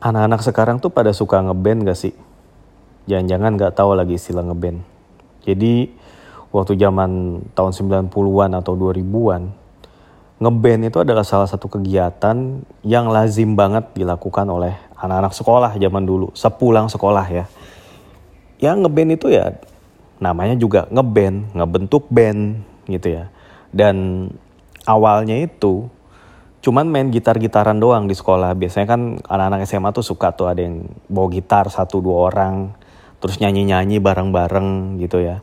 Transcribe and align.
anak-anak 0.00 0.40
sekarang 0.40 0.76
tuh 0.80 0.88
pada 0.88 1.12
suka 1.12 1.44
ngeband 1.44 1.84
gak 1.84 1.98
sih? 2.00 2.16
Jangan-jangan 3.04 3.60
gak 3.60 3.76
tahu 3.76 3.92
lagi 3.92 4.16
istilah 4.16 4.44
ngeband. 4.48 4.80
Jadi 5.44 5.92
waktu 6.50 6.76
zaman 6.80 7.40
tahun 7.52 7.72
90-an 8.08 8.50
atau 8.56 8.72
2000-an, 8.76 9.42
ngeband 10.40 10.80
itu 10.88 10.98
adalah 11.04 11.24
salah 11.24 11.46
satu 11.46 11.68
kegiatan 11.68 12.64
yang 12.80 13.12
lazim 13.12 13.52
banget 13.52 13.92
dilakukan 13.92 14.48
oleh 14.48 14.72
anak-anak 14.96 15.36
sekolah 15.36 15.70
zaman 15.76 16.04
dulu, 16.08 16.32
sepulang 16.32 16.88
sekolah 16.88 17.26
ya. 17.28 17.44
Ya 18.60 18.72
ngeband 18.76 19.20
itu 19.20 19.28
ya 19.32 19.56
namanya 20.20 20.56
juga 20.56 20.88
ngeband, 20.88 21.56
ngebentuk 21.56 22.08
band 22.08 22.60
gitu 22.88 23.20
ya. 23.20 23.24
Dan 23.72 24.28
awalnya 24.88 25.36
itu 25.36 25.88
cuman 26.60 26.84
main 26.88 27.08
gitar-gitaran 27.08 27.80
doang 27.80 28.04
di 28.04 28.12
sekolah. 28.12 28.52
Biasanya 28.52 28.86
kan 28.88 29.00
anak-anak 29.24 29.64
SMA 29.64 29.90
tuh 29.96 30.04
suka 30.04 30.36
tuh 30.36 30.52
ada 30.52 30.60
yang 30.60 30.84
bawa 31.08 31.28
gitar 31.32 31.66
satu 31.72 32.04
dua 32.04 32.32
orang, 32.32 32.76
terus 33.20 33.40
nyanyi-nyanyi 33.40 34.00
bareng-bareng 34.00 35.00
gitu 35.00 35.24
ya. 35.24 35.40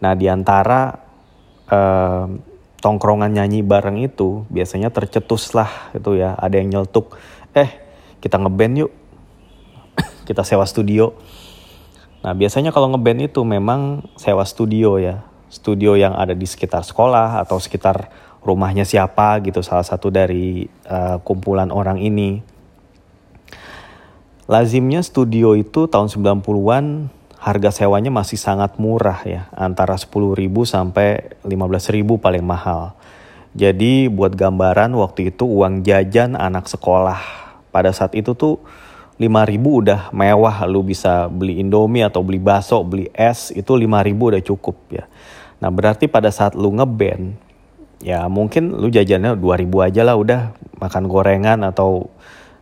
Nah 0.00 0.12
di 0.16 0.26
antara 0.32 0.96
eh, 1.68 2.24
tongkrongan 2.82 3.30
nyanyi 3.30 3.62
bareng 3.62 4.00
itu 4.02 4.48
biasanya 4.48 4.88
tercetus 4.88 5.52
lah 5.52 5.92
itu 5.92 6.16
ya. 6.16 6.32
Ada 6.34 6.64
yang 6.64 6.68
nyeltuk, 6.80 7.14
eh 7.52 7.68
kita 8.24 8.40
ngeband 8.40 8.88
yuk, 8.88 8.92
kita 10.28 10.48
sewa 10.48 10.64
studio. 10.64 11.12
Nah 12.24 12.32
biasanya 12.32 12.72
kalau 12.72 12.88
ngeband 12.88 13.28
itu 13.28 13.44
memang 13.44 14.08
sewa 14.16 14.48
studio 14.48 14.96
ya, 14.96 15.28
studio 15.52 15.92
yang 15.92 16.16
ada 16.16 16.32
di 16.32 16.48
sekitar 16.48 16.80
sekolah 16.88 17.44
atau 17.44 17.60
sekitar 17.60 18.08
rumahnya 18.42 18.82
siapa 18.82 19.38
gitu 19.46 19.62
salah 19.62 19.86
satu 19.86 20.10
dari 20.10 20.66
uh, 20.90 21.22
kumpulan 21.22 21.70
orang 21.70 22.02
ini. 22.02 22.42
Lazimnya 24.50 25.00
studio 25.06 25.54
itu 25.54 25.86
tahun 25.86 26.10
90-an 26.10 27.08
harga 27.38 27.70
sewanya 27.70 28.10
masih 28.10 28.38
sangat 28.38 28.78
murah 28.78 29.22
ya, 29.22 29.50
antara 29.54 29.94
10.000 29.94 30.38
sampai 30.66 31.38
15.000 31.46 32.18
paling 32.18 32.44
mahal. 32.44 32.94
Jadi 33.52 34.10
buat 34.10 34.34
gambaran 34.34 34.94
waktu 34.98 35.34
itu 35.34 35.44
uang 35.46 35.86
jajan 35.86 36.34
anak 36.34 36.66
sekolah 36.66 37.20
pada 37.70 37.92
saat 37.92 38.16
itu 38.18 38.32
tuh 38.32 38.62
5000 39.20 39.60
udah 39.60 40.00
mewah 40.10 40.66
lu 40.66 40.82
bisa 40.82 41.28
beli 41.30 41.60
Indomie 41.60 42.02
atau 42.02 42.24
beli 42.24 42.42
bakso, 42.42 42.80
beli 42.82 43.12
es 43.14 43.54
itu 43.54 43.70
5000 43.76 43.86
udah 44.18 44.42
cukup 44.42 44.76
ya. 44.90 45.04
Nah, 45.62 45.70
berarti 45.70 46.10
pada 46.10 46.32
saat 46.34 46.58
lu 46.58 46.74
ngeband 46.74 47.51
ya 48.02 48.26
mungkin 48.26 48.74
lu 48.74 48.90
jajannya 48.90 49.38
2000 49.38 49.86
aja 49.86 50.02
lah 50.02 50.18
udah. 50.18 50.40
Makan 50.82 51.06
gorengan 51.06 51.62
atau 51.62 52.10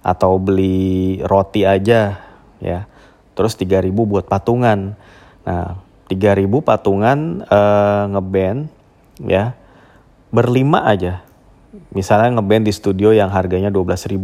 atau 0.04 0.36
beli 0.36 1.20
roti 1.24 1.64
aja 1.64 2.20
ya. 2.60 2.86
Terus 3.34 3.56
3000 3.56 3.90
buat 3.90 4.28
patungan. 4.28 4.94
Nah 5.48 5.80
3000 6.12 6.46
patungan 6.60 7.42
uh, 7.48 8.04
ngeband 8.12 8.68
ya. 9.24 9.56
Berlima 10.30 10.86
aja. 10.86 11.24
Misalnya 11.90 12.38
ngeband 12.38 12.68
di 12.68 12.72
studio 12.76 13.10
yang 13.10 13.32
harganya 13.32 13.72
12000 13.72 14.14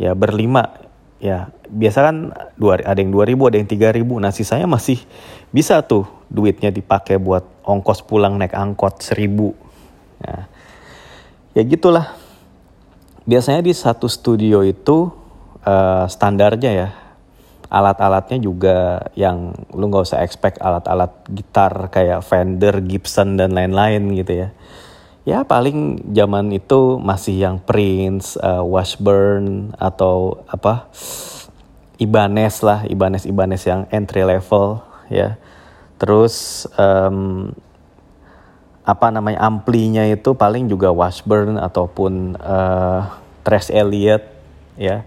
ya 0.00 0.16
berlima. 0.16 0.88
Ya 1.20 1.52
biasa 1.70 1.98
kan 2.02 2.16
dua 2.58 2.82
ada 2.82 2.98
yang 2.98 3.14
2000 3.14 3.38
ada 3.46 3.56
yang 3.62 3.70
3000 3.70 4.02
nah 4.18 4.32
sisanya 4.34 4.66
masih 4.66 4.98
bisa 5.54 5.78
tuh 5.86 6.10
duitnya 6.26 6.74
dipakai 6.74 7.16
buat 7.22 7.46
ongkos 7.62 8.02
pulang 8.02 8.34
naik 8.36 8.58
angkot 8.58 8.98
1000 8.98 9.69
Nah, 10.20 10.46
ya 11.56 11.62
gitulah. 11.64 12.16
Biasanya 13.28 13.60
di 13.62 13.72
satu 13.76 14.08
studio 14.08 14.64
itu 14.64 15.12
uh, 15.64 16.04
standarnya 16.08 16.72
ya 16.72 16.88
alat-alatnya 17.70 18.42
juga 18.42 19.06
yang 19.14 19.54
lu 19.70 19.86
nggak 19.86 20.02
usah 20.02 20.26
expect 20.26 20.58
alat-alat 20.58 21.14
gitar 21.30 21.86
kayak 21.94 22.26
Fender, 22.26 22.82
Gibson 22.82 23.38
dan 23.38 23.54
lain-lain 23.54 24.10
gitu 24.18 24.46
ya. 24.46 24.48
Ya 25.22 25.46
paling 25.46 26.10
zaman 26.10 26.50
itu 26.50 26.98
masih 26.98 27.38
yang 27.38 27.56
Prince, 27.62 28.34
uh, 28.42 28.66
Washburn 28.66 29.70
atau 29.78 30.42
apa 30.50 30.90
Ibanez 32.00 32.64
lah, 32.66 32.82
Ibanez 32.90 33.28
Ibanez 33.28 33.62
yang 33.62 33.86
entry 33.94 34.26
level 34.26 34.82
ya. 35.06 35.38
Terus 36.00 36.66
um, 36.74 37.52
apa 38.80 39.12
namanya 39.12 39.44
amplinya 39.44 40.08
itu 40.08 40.32
paling 40.32 40.66
juga 40.66 40.88
Washburn 40.88 41.60
ataupun 41.60 42.36
uh, 42.40 43.00
Trash 43.44 43.68
Elliot 43.72 44.24
ya. 44.80 45.04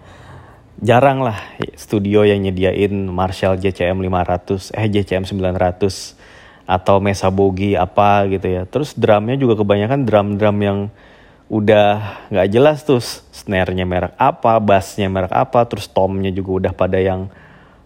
Jarang 0.84 1.23
lah 1.23 1.38
studio 1.78 2.25
yang 2.28 2.44
nyediain 2.44 2.91
Marshall 3.07 3.61
JCM 3.61 4.03
500 4.03 4.73
eh 4.73 4.88
JCM 4.89 5.23
900 5.23 6.17
atau 6.63 6.97
Mesa 7.00 7.29
Bogi 7.29 7.78
apa 7.78 8.28
gitu 8.29 8.45
ya. 8.45 8.63
Terus 8.67 8.94
drumnya 8.97 9.38
juga 9.39 9.57
kebanyakan 9.57 10.05
drum-drum 10.05 10.57
yang 10.59 10.79
udah 11.47 12.17
nggak 12.34 12.50
jelas 12.50 12.81
tuh 12.81 13.03
snare-nya 13.29 13.85
merek 13.85 14.17
apa 14.17 14.57
bassnya 14.57 15.05
merek 15.11 15.29
apa 15.29 15.61
terus 15.69 15.85
tomnya 15.85 16.34
juga 16.34 16.66
udah 16.66 16.73
pada 16.73 16.97
yang 16.97 17.29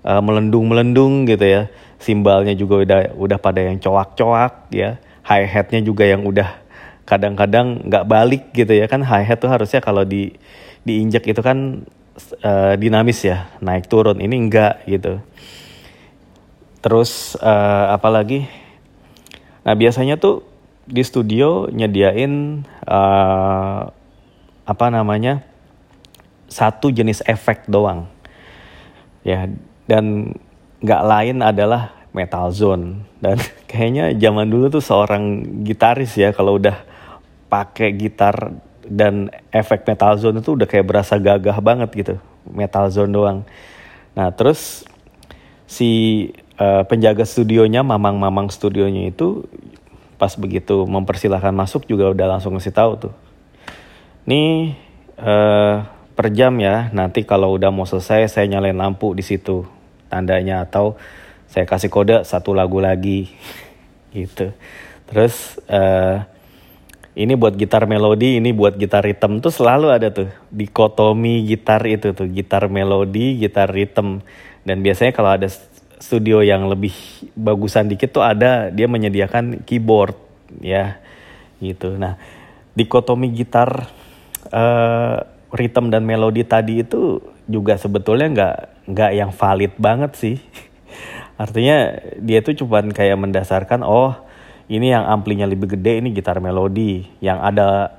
uh, 0.04 0.22
melendung-melendung 0.24 1.28
gitu 1.30 1.44
ya. 1.44 1.62
Simbalnya 1.98 2.54
juga 2.54 2.82
udah 2.82 3.00
udah 3.18 3.38
pada 3.42 3.62
yang 3.62 3.78
coak-coak 3.82 4.70
ya 4.74 5.02
hi 5.28 5.44
hatnya 5.44 5.84
juga 5.84 6.08
yang 6.08 6.24
udah 6.24 6.64
kadang-kadang 7.04 7.84
nggak 7.92 8.08
balik 8.08 8.44
gitu 8.56 8.72
ya. 8.72 8.88
Kan 8.88 9.04
hi 9.04 9.28
hat 9.28 9.44
tuh 9.44 9.52
harusnya 9.52 9.84
kalau 9.84 10.08
di 10.08 10.32
diinjak 10.88 11.28
itu 11.28 11.44
kan 11.44 11.84
uh, 12.48 12.74
dinamis 12.80 13.28
ya 13.28 13.52
naik 13.60 13.92
turun. 13.92 14.24
Ini 14.24 14.36
enggak 14.40 14.88
gitu. 14.88 15.20
Terus 16.80 17.36
uh, 17.44 17.92
apa 17.92 18.08
lagi? 18.08 18.48
Nah 19.68 19.76
biasanya 19.76 20.16
tuh 20.16 20.48
di 20.88 21.04
studio 21.04 21.68
nyediain 21.68 22.64
uh, 22.88 23.92
apa 24.64 24.86
namanya 24.88 25.44
satu 26.48 26.88
jenis 26.88 27.20
efek 27.28 27.68
doang. 27.68 28.08
Ya 29.28 29.52
dan 29.92 30.32
nggak 30.80 31.04
lain 31.04 31.38
adalah 31.44 31.97
metal 32.18 32.50
zone. 32.50 33.06
Dan 33.22 33.38
kayaknya 33.70 34.18
zaman 34.18 34.50
dulu 34.50 34.74
tuh 34.74 34.82
seorang 34.82 35.46
gitaris 35.62 36.18
ya 36.18 36.34
kalau 36.34 36.58
udah 36.58 36.82
pakai 37.48 37.94
gitar 37.94 38.58
dan 38.88 39.30
efek 39.54 39.86
metal 39.86 40.18
zone 40.18 40.42
itu 40.42 40.58
udah 40.58 40.66
kayak 40.66 40.90
berasa 40.90 41.22
gagah 41.22 41.62
banget 41.62 41.90
gitu. 41.94 42.16
Metal 42.50 42.90
zone 42.90 43.14
doang. 43.14 43.40
Nah 44.18 44.34
terus 44.34 44.90
si 45.70 45.90
uh, 46.58 46.82
penjaga 46.90 47.28
studionya 47.28 47.86
mamang-mamang 47.86 48.50
studionya 48.50 49.14
itu 49.14 49.46
pas 50.18 50.34
begitu 50.34 50.90
mempersilahkan 50.90 51.54
masuk 51.54 51.86
juga 51.86 52.10
udah 52.10 52.38
langsung 52.38 52.58
ngasih 52.58 52.74
tahu 52.74 52.92
tuh. 52.98 53.14
Nih 54.26 54.74
uh, 55.22 55.86
per 56.18 56.34
jam 56.34 56.58
ya 56.58 56.90
nanti 56.90 57.22
kalau 57.22 57.54
udah 57.54 57.70
mau 57.70 57.86
selesai 57.86 58.26
saya 58.26 58.50
nyalain 58.50 58.74
lampu 58.74 59.14
di 59.14 59.22
situ 59.22 59.70
tandanya 60.10 60.66
atau 60.66 60.98
saya 61.48 61.66
kasih 61.66 61.92
kode 61.92 62.24
satu 62.28 62.54
lagu 62.54 62.80
lagi. 62.80 63.32
Gitu. 64.16 64.56
Terus 65.08 65.62
uh, 65.70 66.26
ini 67.14 67.34
buat 67.34 67.54
gitar 67.54 67.86
melodi 67.86 68.40
ini 68.40 68.50
buat 68.56 68.78
gitar 68.80 69.04
ritm 69.04 69.44
tuh 69.44 69.52
selalu 69.54 69.94
ada 69.94 70.10
tuh. 70.10 70.32
Dikotomi 70.50 71.46
gitar 71.46 71.84
itu 71.86 72.16
tuh 72.16 72.26
gitar 72.32 72.72
melodi 72.72 73.38
gitar 73.38 73.70
ritm 73.70 74.24
dan 74.66 74.78
biasanya 74.82 75.14
kalau 75.14 75.36
ada 75.38 75.48
studio 75.98 76.46
yang 76.46 76.70
lebih 76.70 76.94
bagusan 77.34 77.90
dikit 77.90 78.14
tuh 78.14 78.24
ada 78.26 78.70
dia 78.70 78.88
menyediakan 78.90 79.64
keyboard 79.68 80.16
ya. 80.64 80.98
Gitu. 81.62 81.94
Nah 82.00 82.18
dikotomi 82.78 83.34
gitar 83.34 83.90
uh, 84.54 85.18
ritm 85.52 85.90
dan 85.90 86.04
melodi 86.04 86.46
tadi 86.46 86.84
itu 86.84 87.22
juga 87.48 87.80
sebetulnya 87.80 88.28
nggak 88.30 88.56
nggak 88.92 89.12
yang 89.16 89.32
valid 89.32 89.74
banget 89.80 90.12
sih 90.20 90.36
Artinya 91.38 92.02
dia 92.18 92.42
tuh 92.42 92.58
cuman 92.58 92.90
kayak 92.90 93.18
mendasarkan 93.22 93.86
oh 93.86 94.18
ini 94.68 94.92
yang 94.92 95.08
amplinya 95.08 95.48
lebih 95.48 95.78
gede 95.78 96.04
ini 96.04 96.12
gitar 96.12 96.44
melodi, 96.44 97.08
yang 97.24 97.40
ada 97.40 97.98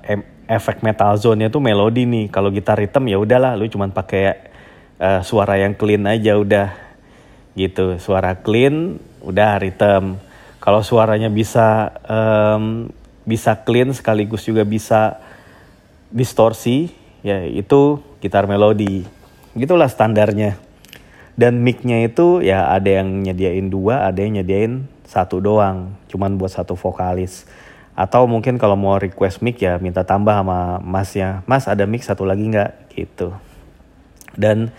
efek 0.51 0.85
metal 0.85 1.17
zone-nya 1.17 1.49
tuh 1.49 1.63
melodi 1.63 2.05
nih. 2.05 2.29
Kalau 2.29 2.53
gitar 2.53 2.77
rhythm 2.77 3.09
ya 3.09 3.17
udahlah 3.17 3.57
lu 3.57 3.71
cuman 3.71 3.95
pakai 3.95 4.53
uh, 5.01 5.21
suara 5.25 5.57
yang 5.57 5.73
clean 5.79 6.05
aja 6.05 6.37
udah 6.37 6.75
gitu. 7.57 7.97
Suara 8.03 8.37
clean 8.37 9.01
udah 9.25 9.57
rhythm. 9.63 10.21
Kalau 10.59 10.85
suaranya 10.85 11.33
bisa 11.33 11.95
um, 12.05 12.93
bisa 13.25 13.65
clean 13.65 13.95
sekaligus 13.95 14.45
juga 14.45 14.67
bisa 14.67 15.23
distorsi 16.13 16.93
ya 17.25 17.45
itu 17.49 18.03
gitar 18.21 18.45
melodi. 18.45 19.09
Gitulah 19.57 19.89
standarnya 19.89 20.68
dan 21.39 21.63
micnya 21.63 22.03
itu 22.03 22.43
ya 22.43 22.67
ada 22.67 22.99
yang 22.99 23.23
nyediain 23.23 23.71
dua 23.71 24.11
ada 24.11 24.19
yang 24.19 24.43
nyediain 24.43 24.91
satu 25.09 25.41
doang. 25.41 25.97
Cuman 26.13 26.37
buat 26.37 26.53
satu 26.53 26.77
vokalis. 26.77 27.49
Atau 27.99 28.31
mungkin 28.31 28.61
kalau 28.61 28.79
mau 28.79 29.01
request 29.01 29.41
mic 29.43 29.59
ya 29.59 29.81
minta 29.81 30.05
tambah 30.05 30.35
sama 30.35 30.79
masnya. 30.85 31.43
Mas 31.49 31.67
ada 31.67 31.89
mic 31.89 32.05
satu 32.05 32.29
lagi 32.29 32.45
nggak? 32.45 32.93
Gitu. 32.93 33.33
Dan 34.37 34.71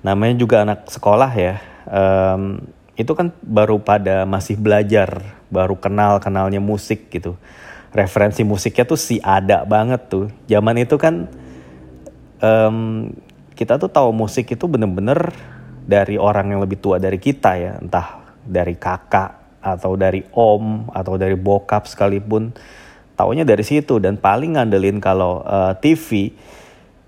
namanya 0.00 0.38
juga 0.38 0.62
anak 0.62 0.88
sekolah 0.88 1.32
ya. 1.34 1.54
Um, 1.84 2.62
itu 2.94 3.12
kan 3.16 3.34
baru 3.42 3.82
pada 3.82 4.28
masih 4.28 4.56
belajar 4.56 5.20
baru 5.52 5.76
kenal 5.76 6.22
kenalnya 6.22 6.62
musik 6.62 7.10
gitu. 7.12 7.36
Referensi 7.92 8.40
musiknya 8.40 8.88
tuh 8.88 8.96
si 8.96 9.20
ada 9.20 9.68
banget 9.68 10.08
tuh. 10.08 10.32
Zaman 10.48 10.80
itu 10.80 10.96
kan 10.96 11.28
um, 12.40 13.12
kita 13.52 13.76
tuh 13.76 13.92
tahu 13.92 14.16
musik 14.16 14.48
itu 14.48 14.64
bener-bener 14.64 15.28
dari 15.82 16.14
orang 16.14 16.54
yang 16.54 16.60
lebih 16.62 16.78
tua 16.78 17.02
dari 17.02 17.18
kita 17.18 17.58
ya 17.58 17.72
entah 17.82 18.22
dari 18.46 18.74
kakak 18.78 19.62
atau 19.62 19.94
dari 19.94 20.26
om 20.34 20.90
atau 20.90 21.14
dari 21.14 21.38
bokap 21.38 21.86
sekalipun 21.86 22.50
taunya 23.14 23.46
dari 23.46 23.62
situ. 23.62 24.02
Dan 24.02 24.18
paling 24.18 24.58
ngandelin 24.58 24.98
kalau 24.98 25.46
uh, 25.46 25.70
eh, 25.70 25.72
TV 25.78 26.34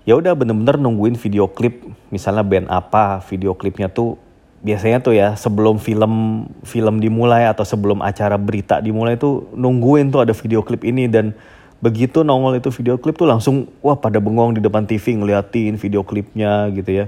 ya 0.07 0.15
udah 0.15 0.31
bener-bener 0.37 0.79
nungguin 0.79 1.19
video 1.19 1.49
klip 1.49 1.81
misalnya 2.13 2.45
band 2.45 2.69
apa 2.69 3.25
video 3.25 3.57
klipnya 3.57 3.89
tuh 3.89 4.21
biasanya 4.61 5.01
tuh 5.01 5.17
ya 5.17 5.33
sebelum 5.33 5.81
film 5.81 6.45
film 6.61 7.01
dimulai 7.01 7.49
atau 7.49 7.65
sebelum 7.65 8.05
acara 8.05 8.37
berita 8.37 8.77
dimulai 8.81 9.17
tuh 9.17 9.49
nungguin 9.57 10.13
tuh 10.13 10.23
ada 10.23 10.33
video 10.35 10.63
klip 10.63 10.87
ini. 10.87 11.11
Dan 11.11 11.35
begitu 11.83 12.23
nongol 12.23 12.63
itu 12.63 12.71
video 12.71 12.95
klip 12.95 13.19
tuh 13.19 13.27
langsung 13.27 13.67
wah 13.83 13.99
pada 13.99 14.23
bengong 14.23 14.55
di 14.55 14.61
depan 14.63 14.87
TV 14.87 15.19
ngeliatin 15.19 15.75
video 15.75 16.07
klipnya 16.07 16.71
gitu 16.71 17.03
ya 17.03 17.05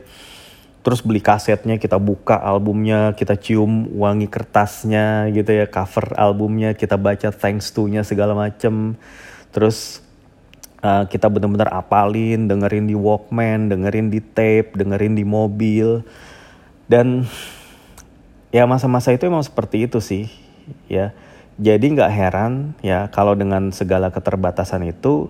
terus 0.87 1.03
beli 1.03 1.19
kasetnya 1.19 1.75
kita 1.75 1.99
buka 1.99 2.39
albumnya 2.39 3.11
kita 3.11 3.35
cium 3.35 3.91
wangi 3.99 4.31
kertasnya 4.31 5.27
gitu 5.35 5.51
ya 5.51 5.67
cover 5.67 6.15
albumnya 6.15 6.71
kita 6.71 6.95
baca 6.95 7.27
thanks 7.35 7.75
to 7.75 7.91
nya 7.91 8.07
segala 8.07 8.31
macem 8.31 8.95
terus 9.51 9.99
uh, 10.81 11.05
kita 11.07 11.27
benar-benar 11.27 11.71
apalin, 11.73 12.45
dengerin 12.47 12.85
di 12.89 12.95
Walkman, 12.97 13.71
dengerin 13.71 14.07
di 14.13 14.19
tape, 14.21 14.75
dengerin 14.77 15.17
di 15.17 15.25
mobil. 15.25 16.03
Dan 16.87 17.27
ya 18.53 18.63
masa-masa 18.63 19.11
itu 19.11 19.27
emang 19.27 19.43
seperti 19.43 19.87
itu 19.89 19.99
sih, 19.99 20.31
ya. 20.87 21.11
Jadi 21.57 21.97
nggak 21.97 22.13
heran 22.13 22.77
ya 22.85 23.09
kalau 23.09 23.33
dengan 23.33 23.73
segala 23.73 24.13
keterbatasan 24.13 24.85
itu 24.85 25.25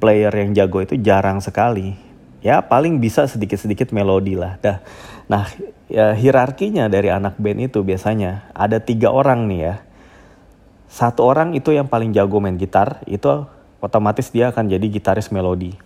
player 0.00 0.32
yang 0.32 0.56
jago 0.56 0.80
itu 0.80 0.96
jarang 0.96 1.44
sekali. 1.44 2.05
Ya 2.44 2.62
paling 2.64 3.00
bisa 3.00 3.24
sedikit-sedikit 3.28 3.90
melodi 3.92 4.36
lah. 4.36 4.60
Dah. 4.60 4.80
Nah 5.26 5.48
ya, 5.90 6.14
hierarkinya 6.14 6.86
dari 6.86 7.10
anak 7.10 7.40
band 7.40 7.72
itu 7.72 7.82
biasanya 7.82 8.50
ada 8.54 8.78
tiga 8.78 9.10
orang 9.10 9.48
nih 9.48 9.60
ya. 9.60 9.74
Satu 10.86 11.26
orang 11.26 11.52
itu 11.58 11.74
yang 11.74 11.90
paling 11.90 12.14
jago 12.14 12.38
main 12.38 12.54
gitar 12.56 13.02
itu 13.10 13.28
otomatis 13.80 14.32
dia 14.32 14.50
akan 14.50 14.66
jadi 14.66 14.86
gitaris 14.88 15.28
melodi 15.30 15.76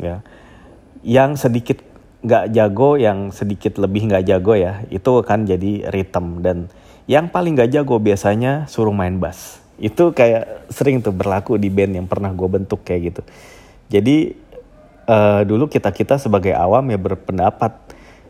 ya 0.00 0.24
yang 1.06 1.38
sedikit 1.38 1.80
nggak 2.26 2.50
jago 2.50 2.98
yang 2.98 3.30
sedikit 3.30 3.78
lebih 3.78 4.10
nggak 4.10 4.24
jago 4.26 4.58
ya 4.58 4.82
itu 4.90 5.10
akan 5.22 5.46
jadi 5.46 5.92
rhythm 5.94 6.42
dan 6.42 6.66
yang 7.06 7.30
paling 7.30 7.54
nggak 7.54 7.70
jago 7.70 8.02
biasanya 8.02 8.66
suruh 8.66 8.90
main 8.90 9.22
bass 9.22 9.62
itu 9.78 10.10
kayak 10.10 10.66
sering 10.72 11.04
tuh 11.04 11.12
berlaku 11.12 11.60
di 11.60 11.68
band 11.68 12.02
yang 12.02 12.08
pernah 12.08 12.32
gue 12.32 12.48
bentuk 12.48 12.82
kayak 12.82 13.14
gitu 13.14 13.22
jadi 13.86 14.34
uh, 15.06 15.42
dulu 15.46 15.70
kita 15.70 15.90
kita 15.94 16.20
sebagai 16.20 16.52
awam 16.54 16.86
ya 16.90 16.98
berpendapat 16.98 17.72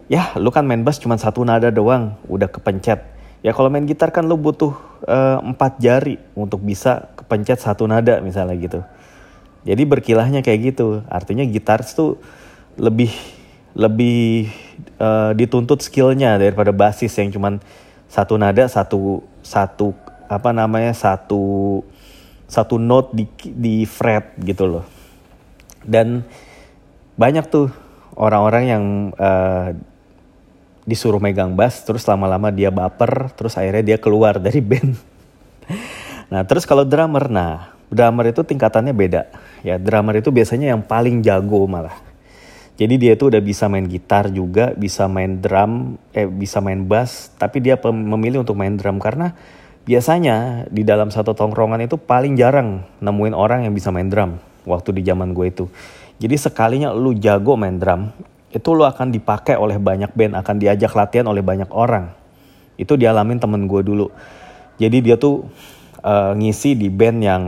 ya 0.07 0.33
lu 0.39 0.55
kan 0.55 0.63
main 0.63 0.87
bass 0.87 1.03
cuma 1.03 1.19
satu 1.19 1.43
nada 1.43 1.73
doang 1.75 2.15
udah 2.31 2.47
kepencet 2.47 3.03
ya 3.43 3.51
kalau 3.51 3.69
main 3.69 3.85
gitar 3.85 4.15
kan 4.15 4.25
lu 4.25 4.39
butuh 4.39 4.73
uh, 5.05 5.43
empat 5.43 5.83
jari 5.83 6.17
untuk 6.39 6.63
bisa 6.63 7.11
kepencet 7.19 7.59
satu 7.59 7.85
nada 7.91 8.23
misalnya 8.23 8.55
gitu 8.55 8.81
jadi 9.67 9.83
berkilahnya 9.83 10.47
kayak 10.47 10.73
gitu. 10.73 11.03
Artinya 11.11 11.43
gitar 11.43 11.83
tuh 11.83 12.23
lebih 12.79 13.11
lebih 13.75 14.49
uh, 15.03 15.35
dituntut 15.35 15.83
skillnya 15.83 16.39
daripada 16.39 16.71
basis 16.71 17.11
yang 17.19 17.35
cuman 17.35 17.59
satu 18.07 18.39
nada 18.39 18.71
satu 18.71 19.27
satu 19.43 19.93
apa 20.31 20.55
namanya 20.55 20.95
satu 20.95 21.83
satu 22.47 22.79
note 22.79 23.11
di 23.11 23.27
di 23.43 23.77
fret 23.83 24.39
gitu 24.39 24.71
loh. 24.71 24.87
Dan 25.83 26.23
banyak 27.17 27.45
tuh 27.49 27.73
orang-orang 28.17 28.65
yang 28.69 28.85
uh, 29.17 29.73
disuruh 30.87 31.19
megang 31.19 31.59
bass 31.59 31.83
terus 31.83 32.07
lama-lama 32.07 32.55
dia 32.55 32.71
baper 32.71 33.35
terus 33.35 33.59
akhirnya 33.59 33.83
dia 33.83 33.99
keluar 33.99 34.39
dari 34.39 34.63
band. 34.69 34.95
nah, 36.31 36.47
terus 36.47 36.63
kalau 36.63 36.87
drummer 36.87 37.27
nah 37.27 37.77
drummer 37.91 38.31
itu 38.31 38.43
tingkatannya 38.43 38.95
beda. 38.95 39.23
Ya, 39.63 39.79
drummer 39.79 40.19
itu 40.19 40.31
biasanya 40.31 40.75
yang 40.75 40.83
paling 40.83 41.23
jago 41.23 41.67
malah. 41.67 41.95
Jadi 42.77 43.01
dia 43.01 43.17
itu 43.17 43.33
udah 43.33 43.41
bisa 43.41 43.73
main 43.73 43.89
gitar 43.89 44.29
juga, 44.29 44.77
bisa 44.77 45.09
main 45.09 45.41
drum, 45.41 45.97
eh 46.13 46.29
bisa 46.29 46.61
main 46.61 46.85
bass, 46.85 47.33
tapi 47.41 47.65
dia 47.65 47.81
memilih 47.81 48.45
untuk 48.45 48.53
main 48.53 48.77
drum 48.77 49.01
karena 49.01 49.33
biasanya 49.89 50.69
di 50.69 50.85
dalam 50.85 51.09
satu 51.09 51.33
tongkrongan 51.33 51.89
itu 51.89 51.97
paling 51.97 52.37
jarang 52.37 52.85
nemuin 53.01 53.33
orang 53.33 53.65
yang 53.65 53.73
bisa 53.73 53.89
main 53.89 54.13
drum 54.13 54.37
waktu 54.69 54.93
di 54.93 55.03
zaman 55.09 55.33
gue 55.33 55.47
itu. 55.49 55.65
Jadi 56.17 56.37
sekalinya 56.41 56.97
lu 56.97 57.13
jago 57.13 57.61
main 57.61 57.77
drum, 57.77 58.09
itu 58.49 58.69
lu 58.73 58.89
akan 58.89 59.13
dipakai 59.13 59.61
oleh 59.61 59.77
banyak 59.77 60.17
band, 60.17 60.33
akan 60.33 60.57
diajak 60.57 60.97
latihan 60.97 61.29
oleh 61.29 61.45
banyak 61.45 61.69
orang. 61.69 62.09
Itu 62.81 62.97
dialamin 62.97 63.37
temen 63.37 63.69
gue 63.69 63.85
dulu. 63.85 64.09
Jadi 64.81 65.05
dia 65.05 65.21
tuh 65.21 65.45
uh, 66.01 66.33
ngisi 66.33 66.73
di 66.73 66.89
band 66.89 67.19
yang 67.21 67.43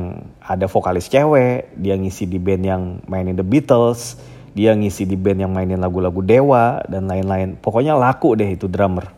ada 0.45 0.69
vokalis 0.69 1.09
cewek, 1.09 1.73
dia 1.81 1.97
ngisi 1.97 2.29
di 2.29 2.37
band 2.37 2.63
yang 2.65 2.83
mainin 3.09 3.37
The 3.37 3.45
Beatles, 3.45 4.21
dia 4.53 4.77
ngisi 4.77 5.09
di 5.09 5.17
band 5.17 5.49
yang 5.49 5.53
mainin 5.53 5.81
lagu-lagu 5.81 6.21
Dewa 6.21 6.85
dan 6.89 7.09
lain-lain. 7.09 7.57
Pokoknya 7.57 7.97
laku 7.97 8.37
deh 8.37 8.53
itu 8.53 8.69
drummer 8.69 9.09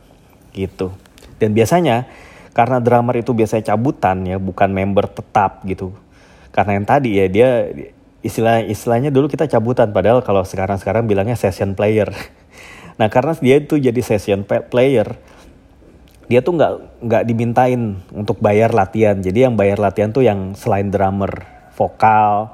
gitu. 0.55 0.95
Dan 1.43 1.55
biasanya 1.59 2.07
karena 2.55 2.79
drummer 2.79 3.19
itu 3.19 3.35
biasanya 3.35 3.75
cabutan 3.75 4.27
ya, 4.27 4.39
bukan 4.39 4.71
member 4.71 5.11
tetap 5.11 5.63
gitu. 5.67 5.91
Karena 6.51 6.79
yang 6.79 6.87
tadi 6.87 7.19
ya 7.19 7.27
dia 7.31 7.51
istilah 8.21 8.65
istilahnya 8.65 9.09
dulu 9.09 9.29
kita 9.29 9.49
cabutan 9.49 9.93
padahal 9.93 10.21
kalau 10.21 10.45
sekarang-sekarang 10.45 11.09
bilangnya 11.09 11.37
session 11.37 11.77
player. 11.77 12.11
Nah 13.01 13.09
karena 13.09 13.33
dia 13.33 13.57
itu 13.57 13.81
jadi 13.81 13.97
session 14.05 14.45
player, 14.45 15.17
dia 16.29 16.45
tuh 16.45 16.53
nggak 16.53 17.01
nggak 17.01 17.23
dimintain 17.25 17.97
untuk 18.13 18.37
bayar 18.45 18.77
latihan. 18.77 19.17
Jadi 19.17 19.49
yang 19.49 19.57
bayar 19.57 19.81
latihan 19.81 20.13
tuh 20.13 20.21
yang 20.21 20.53
selain 20.53 20.93
drummer 20.93 21.49
vokal 21.81 22.53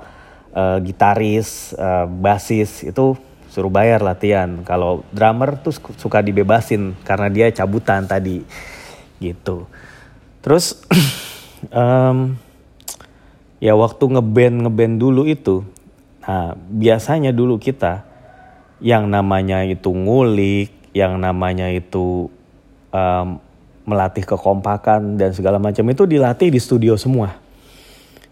uh, 0.55 0.79
gitaris 0.79 1.75
uh, 1.75 2.07
basis 2.07 2.87
itu 2.87 3.19
suruh 3.51 3.75
bayar 3.75 4.07
latihan. 4.07 4.63
Kalau 4.63 5.03
drummer 5.11 5.59
tuh 5.59 5.75
suka 5.99 6.23
dibebasin 6.23 6.95
karena 7.03 7.27
dia 7.27 7.51
cabutan 7.51 8.07
tadi 8.07 8.47
gitu. 9.19 9.67
Terus 10.47 10.87
um, 11.75 12.39
ya 13.63 13.73
waktu 13.77 14.05
ngeband 14.17 14.67
ngeband 14.67 14.95
dulu 15.01 15.25
itu 15.25 15.65
nah 16.27 16.57
biasanya 16.57 17.31
dulu 17.31 17.57
kita 17.57 18.03
yang 18.83 19.09
namanya 19.09 19.65
itu 19.65 19.89
ngulik 19.89 20.73
yang 20.93 21.21
namanya 21.21 21.69
itu 21.73 22.29
um, 22.93 23.41
melatih 23.87 24.27
kekompakan 24.27 25.15
dan 25.15 25.31
segala 25.31 25.63
macam 25.63 25.87
itu 25.87 26.05
dilatih 26.05 26.51
di 26.51 26.59
studio 26.59 26.99
semua. 26.99 27.39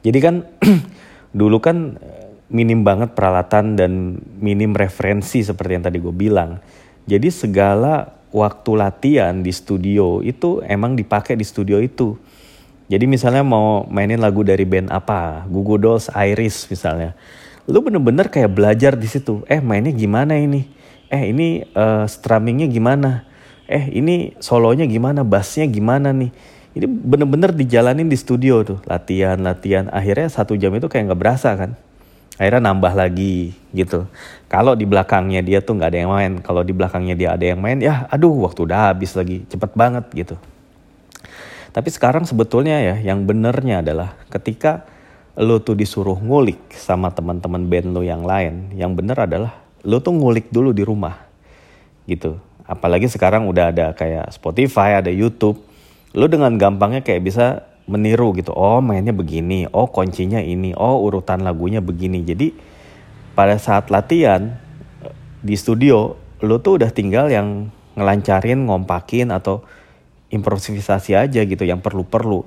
Jadi 0.02 0.19
kan 0.19 0.43
dulu 1.40 1.62
kan 1.62 1.95
eh, 2.02 2.35
minim 2.50 2.83
banget 2.83 3.14
peralatan 3.14 3.78
dan 3.78 4.19
minim 4.43 4.75
referensi 4.75 5.47
seperti 5.47 5.71
yang 5.78 5.85
tadi 5.87 6.02
gue 6.02 6.11
bilang. 6.11 6.59
Jadi 7.07 7.31
segala 7.31 8.11
waktu 8.35 8.71
latihan 8.75 9.38
di 9.38 9.54
studio 9.54 10.19
itu 10.26 10.59
emang 10.66 10.99
dipakai 10.99 11.38
di 11.38 11.47
studio 11.47 11.78
itu. 11.78 12.19
Jadi 12.88 13.05
misalnya 13.09 13.41
mau 13.41 13.88
mainin 13.88 14.21
lagu 14.21 14.45
dari 14.45 14.69
band 14.69 14.93
apa, 14.93 15.49
Google 15.49 15.81
Dolls, 15.81 16.12
Iris 16.12 16.69
misalnya. 16.69 17.17
Lu 17.64 17.81
bener-bener 17.81 18.29
kayak 18.29 18.53
belajar 18.53 18.93
di 18.93 19.09
situ. 19.09 19.41
Eh 19.49 19.62
mainnya 19.64 19.93
gimana 19.93 20.37
ini? 20.37 20.69
Eh 21.09 21.33
ini 21.33 21.64
uh, 21.73 22.05
strummingnya 22.05 22.69
gimana? 22.69 23.25
eh 23.64 23.88
ini 23.93 24.37
solonya 24.41 24.85
gimana, 24.85 25.25
bassnya 25.25 25.64
gimana 25.64 26.12
nih. 26.12 26.31
Ini 26.75 26.87
bener-bener 26.91 27.55
dijalanin 27.55 28.11
di 28.11 28.19
studio 28.19 28.67
tuh, 28.67 28.79
latihan, 28.85 29.38
latihan. 29.38 29.87
Akhirnya 29.95 30.26
satu 30.26 30.59
jam 30.59 30.75
itu 30.75 30.91
kayak 30.91 31.12
nggak 31.12 31.21
berasa 31.21 31.55
kan. 31.55 31.79
Akhirnya 32.35 32.67
nambah 32.67 32.99
lagi 32.99 33.55
gitu. 33.71 34.11
Kalau 34.50 34.75
di 34.75 34.83
belakangnya 34.83 35.38
dia 35.38 35.62
tuh 35.62 35.79
nggak 35.79 35.91
ada 35.95 35.99
yang 36.03 36.11
main. 36.11 36.33
Kalau 36.43 36.67
di 36.67 36.75
belakangnya 36.75 37.14
dia 37.14 37.29
ada 37.38 37.47
yang 37.47 37.62
main, 37.62 37.79
ya 37.79 38.11
aduh 38.11 38.35
waktu 38.43 38.67
udah 38.67 38.91
habis 38.91 39.14
lagi. 39.14 39.47
Cepet 39.47 39.71
banget 39.79 40.05
gitu. 40.11 40.35
Tapi 41.75 41.90
sekarang 41.90 42.23
sebetulnya 42.23 42.78
ya 42.78 42.97
yang 43.02 43.26
benernya 43.26 43.83
adalah 43.83 44.14
ketika 44.31 44.87
lo 45.35 45.59
tuh 45.59 45.75
disuruh 45.75 46.14
ngulik 46.14 46.71
sama 46.71 47.11
teman-teman 47.11 47.66
band 47.66 47.90
lo 47.90 48.07
yang 48.07 48.23
lain, 48.23 48.71
yang 48.78 48.95
bener 48.95 49.19
adalah 49.19 49.59
lo 49.83 49.99
tuh 49.99 50.14
ngulik 50.14 50.54
dulu 50.54 50.71
di 50.71 50.87
rumah 50.87 51.19
gitu 52.07 52.38
apalagi 52.64 53.09
sekarang 53.09 53.47
udah 53.49 53.71
ada 53.71 53.87
kayak 53.93 54.33
Spotify, 54.33 55.00
ada 55.00 55.12
YouTube. 55.12 55.61
Lu 56.14 56.26
dengan 56.31 56.57
gampangnya 56.57 57.04
kayak 57.04 57.23
bisa 57.25 57.47
meniru 57.85 58.33
gitu. 58.38 58.54
Oh, 58.57 58.81
mainnya 58.81 59.12
begini. 59.12 59.69
Oh, 59.71 59.90
kuncinya 59.90 60.40
ini. 60.40 60.73
Oh, 60.73 61.04
urutan 61.04 61.45
lagunya 61.45 61.85
begini. 61.85 62.25
Jadi 62.25 62.54
pada 63.37 63.61
saat 63.61 63.93
latihan 63.93 64.57
di 65.45 65.54
studio, 65.59 66.16
lu 66.40 66.57
tuh 66.62 66.81
udah 66.81 66.90
tinggal 66.95 67.28
yang 67.28 67.69
ngelancarin 67.95 68.66
ngompakin 68.66 69.31
atau 69.31 69.62
improvisasi 70.35 71.14
aja 71.14 71.41
gitu 71.47 71.62
yang 71.62 71.79
perlu-perlu. 71.79 72.43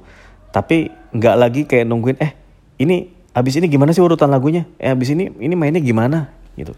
Tapi 0.51 0.91
nggak 1.15 1.35
lagi 1.39 1.61
kayak 1.63 1.87
nungguin 1.87 2.19
eh 2.19 2.35
ini 2.83 3.07
abis 3.31 3.63
ini 3.63 3.71
gimana 3.71 3.95
sih 3.95 4.03
urutan 4.03 4.27
lagunya? 4.27 4.67
Eh 4.75 4.91
abis 4.91 5.15
ini 5.15 5.31
ini 5.39 5.55
mainnya 5.55 5.79
gimana? 5.79 6.27
Gitu. 6.59 6.75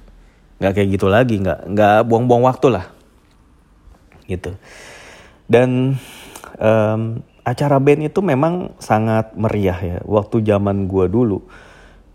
Nggak 0.62 0.72
kayak 0.78 0.90
gitu 0.94 1.08
lagi 1.10 1.36
nggak 1.42 1.74
nggak 1.74 1.98
buang-buang 2.06 2.46
waktu 2.46 2.68
lah. 2.70 2.86
Gitu. 4.30 4.54
Dan 5.50 5.98
um, 6.62 7.02
acara 7.42 7.82
band 7.82 8.06
itu 8.06 8.20
memang 8.22 8.78
sangat 8.78 9.34
meriah 9.34 9.80
ya. 9.82 9.98
Waktu 10.06 10.46
zaman 10.46 10.86
gua 10.86 11.10
dulu 11.10 11.42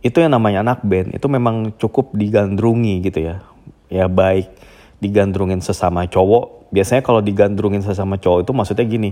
itu 0.04 0.20
yang 0.20 0.36
namanya 0.36 0.60
anak 0.60 0.84
band 0.84 1.16
itu 1.16 1.26
memang 1.32 1.72
cukup 1.80 2.12
digandrungi 2.12 3.00
gitu 3.02 3.24
ya. 3.24 3.40
Ya 3.88 4.06
baik 4.06 4.52
digandrungin 5.00 5.64
sesama 5.64 6.04
cowok 6.08 6.63
biasanya 6.74 7.06
kalau 7.06 7.22
digandrungin 7.22 7.86
sesama 7.86 8.18
cowok 8.18 8.42
itu 8.42 8.50
maksudnya 8.50 8.84
gini 8.84 9.10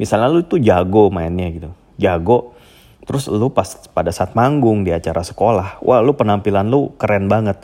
misalnya 0.00 0.32
lu 0.32 0.40
itu 0.40 0.56
jago 0.56 1.12
mainnya 1.12 1.52
gitu 1.52 1.68
jago 2.00 2.56
terus 3.02 3.26
lu 3.28 3.50
pas 3.50 3.66
pada 3.92 4.14
saat 4.14 4.32
manggung 4.32 4.86
di 4.86 4.94
acara 4.94 5.20
sekolah 5.26 5.82
wah 5.82 6.00
lu 6.00 6.14
penampilan 6.14 6.70
lu 6.70 6.94
keren 6.96 7.26
banget. 7.26 7.58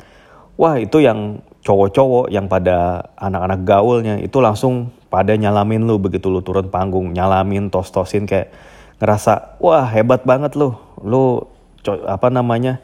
Wah 0.59 0.75
itu 0.75 0.99
yang 0.99 1.39
cowok-cowok 1.63 2.35
yang 2.35 2.51
pada 2.51 3.07
anak-anak 3.15 3.63
gaulnya 3.63 4.15
itu 4.19 4.43
langsung 4.43 4.91
pada 5.07 5.39
nyalamin 5.39 5.87
lu 5.87 6.03
begitu 6.03 6.27
lu 6.27 6.43
turun 6.43 6.67
panggung 6.67 7.15
nyalamin 7.15 7.71
tos-tosin 7.71 8.27
kayak 8.27 8.51
ngerasa 8.99 9.55
wah 9.63 9.87
hebat 9.87 10.27
banget 10.27 10.59
lu. 10.59 10.75
Lu 10.99 11.47
apa 11.87 12.27
namanya 12.27 12.83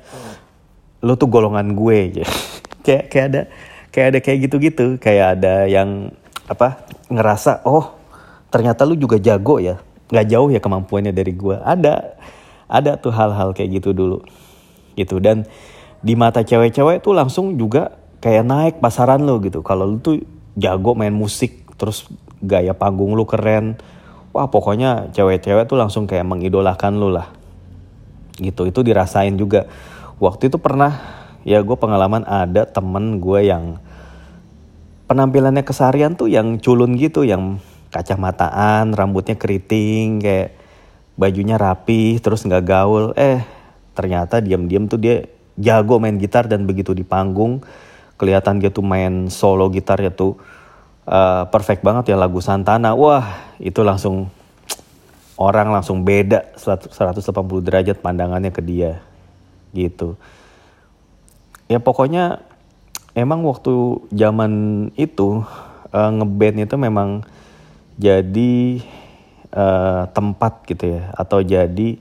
lu 1.03 1.19
tuh 1.19 1.27
golongan 1.27 1.75
gue. 1.75 2.23
Kayak 2.85 3.05
kayak 3.09 3.27
ada 3.33 3.43
kayak 3.89 4.07
ada 4.13 4.19
kayak 4.21 4.39
gitu-gitu 4.45 4.87
kayak 5.01 5.41
ada 5.41 5.65
yang 5.65 6.13
apa 6.45 6.89
ngerasa 7.09 7.65
oh 7.65 7.97
ternyata 8.53 8.87
lu 8.87 8.95
juga 8.95 9.19
jago 9.19 9.59
ya. 9.59 9.81
Nggak 10.13 10.27
jauh 10.31 10.49
ya 10.53 10.61
kemampuannya 10.61 11.11
dari 11.11 11.33
gue 11.35 11.57
ada 11.59 12.15
ada 12.69 12.97
tuh 13.01 13.11
hal-hal 13.11 13.51
kayak 13.57 13.83
gitu 13.83 13.97
dulu. 13.97 14.19
Gitu. 14.95 15.19
Dan 15.19 15.49
di 16.05 16.15
mata 16.15 16.45
cewek-cewek 16.45 17.01
tuh 17.01 17.17
langsung 17.17 17.57
juga 17.57 17.97
kayak 18.21 18.45
naik 18.45 18.75
pasaran 18.79 19.25
lo 19.25 19.41
gitu. 19.41 19.65
Kalau 19.65 19.89
lu 19.89 19.99
tuh 19.99 20.21
jago 20.55 20.95
main 20.95 21.13
musik 21.13 21.67
terus 21.75 22.07
gaya 22.45 22.77
panggung 22.77 23.17
lu 23.19 23.27
keren 23.27 23.75
wah 24.31 24.47
pokoknya 24.47 25.11
cewek-cewek 25.11 25.67
tuh 25.67 25.79
langsung 25.81 26.05
kayak 26.07 26.29
mengidolakan 26.29 27.01
lu 27.01 27.11
lah. 27.11 27.33
Gitu. 28.37 28.69
Itu 28.69 28.85
dirasain 28.85 29.35
juga. 29.35 29.67
Waktu 30.23 30.53
itu 30.53 30.63
pernah 30.63 31.25
ya 31.43 31.61
gue 31.61 31.77
pengalaman 31.77 32.23
ada 32.25 32.65
temen 32.65 33.19
gue 33.21 33.51
yang 33.51 33.83
penampilannya 35.05 35.65
kesarian 35.67 36.17
tuh 36.17 36.33
yang 36.33 36.57
culun 36.61 36.97
gitu 36.97 37.25
yang 37.25 37.61
kacamataan 37.93 38.91
rambutnya 38.91 39.39
keriting 39.39 40.19
kayak 40.19 40.59
bajunya 41.15 41.55
rapi 41.55 42.19
terus 42.19 42.43
nggak 42.43 42.65
gaul. 42.67 43.15
Eh 43.15 43.45
ternyata 43.95 44.43
diam-diam 44.43 44.91
tuh 44.91 44.99
dia 44.99 45.31
jago 45.55 46.03
main 46.03 46.19
gitar 46.19 46.51
dan 46.51 46.67
begitu 46.67 46.91
di 46.91 47.07
panggung 47.07 47.63
kelihatan 48.19 48.59
dia 48.59 48.75
tuh 48.75 48.83
main 48.83 49.31
solo 49.31 49.71
gitarnya 49.71 50.11
tuh 50.11 50.35
uh, 51.07 51.47
perfect 51.51 51.87
banget 51.87 52.15
ya 52.15 52.17
lagu 52.19 52.43
Santana. 52.43 52.99
Wah 52.99 53.55
itu 53.63 53.83
langsung 53.87 54.31
orang 55.39 55.71
langsung 55.71 56.07
beda 56.07 56.55
180 56.59 56.91
derajat 57.63 57.99
pandangannya 57.99 58.51
ke 58.51 58.63
dia 58.63 59.03
gitu. 59.75 60.19
Ya 61.67 61.83
pokoknya 61.83 62.43
emang 63.15 63.47
waktu 63.47 64.03
zaman 64.11 64.53
itu 64.99 65.47
uh, 65.95 66.11
ngeband 66.11 66.67
itu 66.67 66.75
memang 66.75 67.23
jadi 67.95 68.83
uh, 69.55 70.11
tempat 70.11 70.67
gitu 70.67 70.99
ya. 70.99 71.15
Atau 71.15 71.41
jadi 71.47 71.97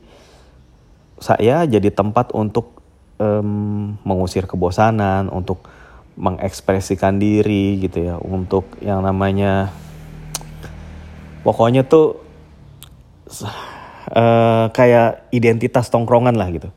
saya 1.22 1.64
jadi 1.70 1.94
tempat 1.94 2.34
untuk 2.34 2.82
um, 3.22 3.96
mengusir 4.04 4.50
kebosanan 4.50 5.30
untuk 5.30 5.70
mengekspresikan 6.18 7.22
diri 7.22 7.78
gitu 7.80 8.10
ya. 8.10 8.18
Untuk 8.18 8.66
yang 8.82 9.06
namanya 9.06 9.70
pokoknya 11.46 11.86
tuh 11.86 12.18
uh, 14.10 14.66
kayak 14.74 15.30
identitas 15.30 15.94
tongkrongan 15.94 16.34
lah 16.34 16.50
gitu. 16.50 16.70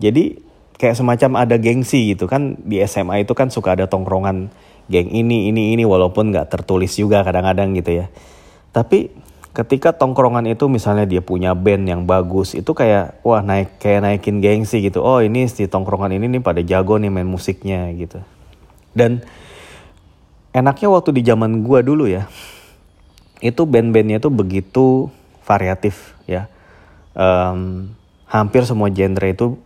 Jadi 0.00 0.49
kayak 0.80 0.96
semacam 0.96 1.44
ada 1.44 1.60
gengsi 1.60 2.16
gitu 2.16 2.24
kan. 2.24 2.56
Di 2.64 2.80
SMA 2.88 3.28
itu 3.28 3.36
kan 3.36 3.52
suka 3.52 3.76
ada 3.76 3.84
tongkrongan 3.84 4.48
geng 4.88 5.12
ini 5.12 5.52
ini 5.52 5.76
ini 5.76 5.84
walaupun 5.84 6.32
nggak 6.32 6.48
tertulis 6.48 6.96
juga 6.96 7.20
kadang-kadang 7.20 7.76
gitu 7.76 8.00
ya. 8.00 8.06
Tapi 8.72 9.12
ketika 9.52 9.92
tongkrongan 9.92 10.48
itu 10.48 10.72
misalnya 10.72 11.04
dia 11.04 11.20
punya 11.20 11.52
band 11.52 11.84
yang 11.84 12.02
bagus 12.06 12.54
itu 12.54 12.70
kayak 12.70 13.18
wah 13.26 13.44
naik 13.44 13.76
kayak 13.76 14.00
naikin 14.00 14.40
gengsi 14.40 14.80
gitu. 14.80 15.04
Oh 15.04 15.20
ini 15.20 15.44
si 15.52 15.68
tongkrongan 15.68 16.16
ini 16.16 16.26
nih 16.32 16.42
pada 16.42 16.64
jago 16.64 16.96
nih 16.96 17.12
main 17.12 17.28
musiknya 17.28 17.92
gitu. 17.92 18.24
Dan 18.96 19.20
enaknya 20.56 20.88
waktu 20.88 21.12
di 21.12 21.22
zaman 21.22 21.62
gua 21.62 21.84
dulu 21.84 22.08
ya 22.08 22.26
itu 23.40 23.64
band-bandnya 23.64 24.20
tuh 24.20 24.32
begitu 24.32 25.12
variatif 25.44 26.16
ya. 26.24 26.48
Um, 27.10 27.92
hampir 28.30 28.62
semua 28.62 28.86
genre 28.94 29.26
itu 29.26 29.58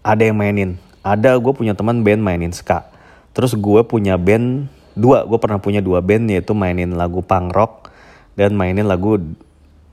ada 0.00 0.22
yang 0.24 0.36
mainin. 0.36 0.80
Ada 1.00 1.36
gue 1.40 1.52
punya 1.52 1.72
teman 1.72 2.04
band 2.04 2.20
mainin 2.20 2.52
ska. 2.52 2.88
Terus 3.32 3.56
gue 3.56 3.80
punya 3.84 4.16
band 4.20 4.68
dua. 4.96 5.24
Gue 5.24 5.38
pernah 5.40 5.60
punya 5.60 5.80
dua 5.80 6.04
band 6.04 6.28
yaitu 6.28 6.52
mainin 6.52 6.92
lagu 6.96 7.24
punk 7.24 7.52
rock 7.52 7.72
dan 8.36 8.56
mainin 8.56 8.88
lagu 8.88 9.20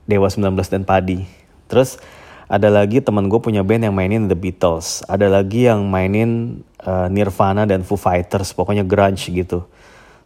Dewa 0.08 0.28
19 0.28 0.56
dan 0.72 0.82
Padi. 0.88 1.28
Terus 1.68 2.00
ada 2.48 2.72
lagi 2.72 3.04
teman 3.04 3.28
gue 3.28 3.36
punya 3.44 3.60
band 3.60 3.92
yang 3.92 3.96
mainin 3.96 4.24
The 4.24 4.36
Beatles. 4.36 5.04
Ada 5.04 5.28
lagi 5.28 5.68
yang 5.68 5.84
mainin 5.84 6.64
uh, 6.80 7.12
Nirvana 7.12 7.68
dan 7.68 7.84
Foo 7.84 8.00
Fighters 8.00 8.56
pokoknya 8.56 8.88
grunge 8.88 9.28
gitu. 9.28 9.68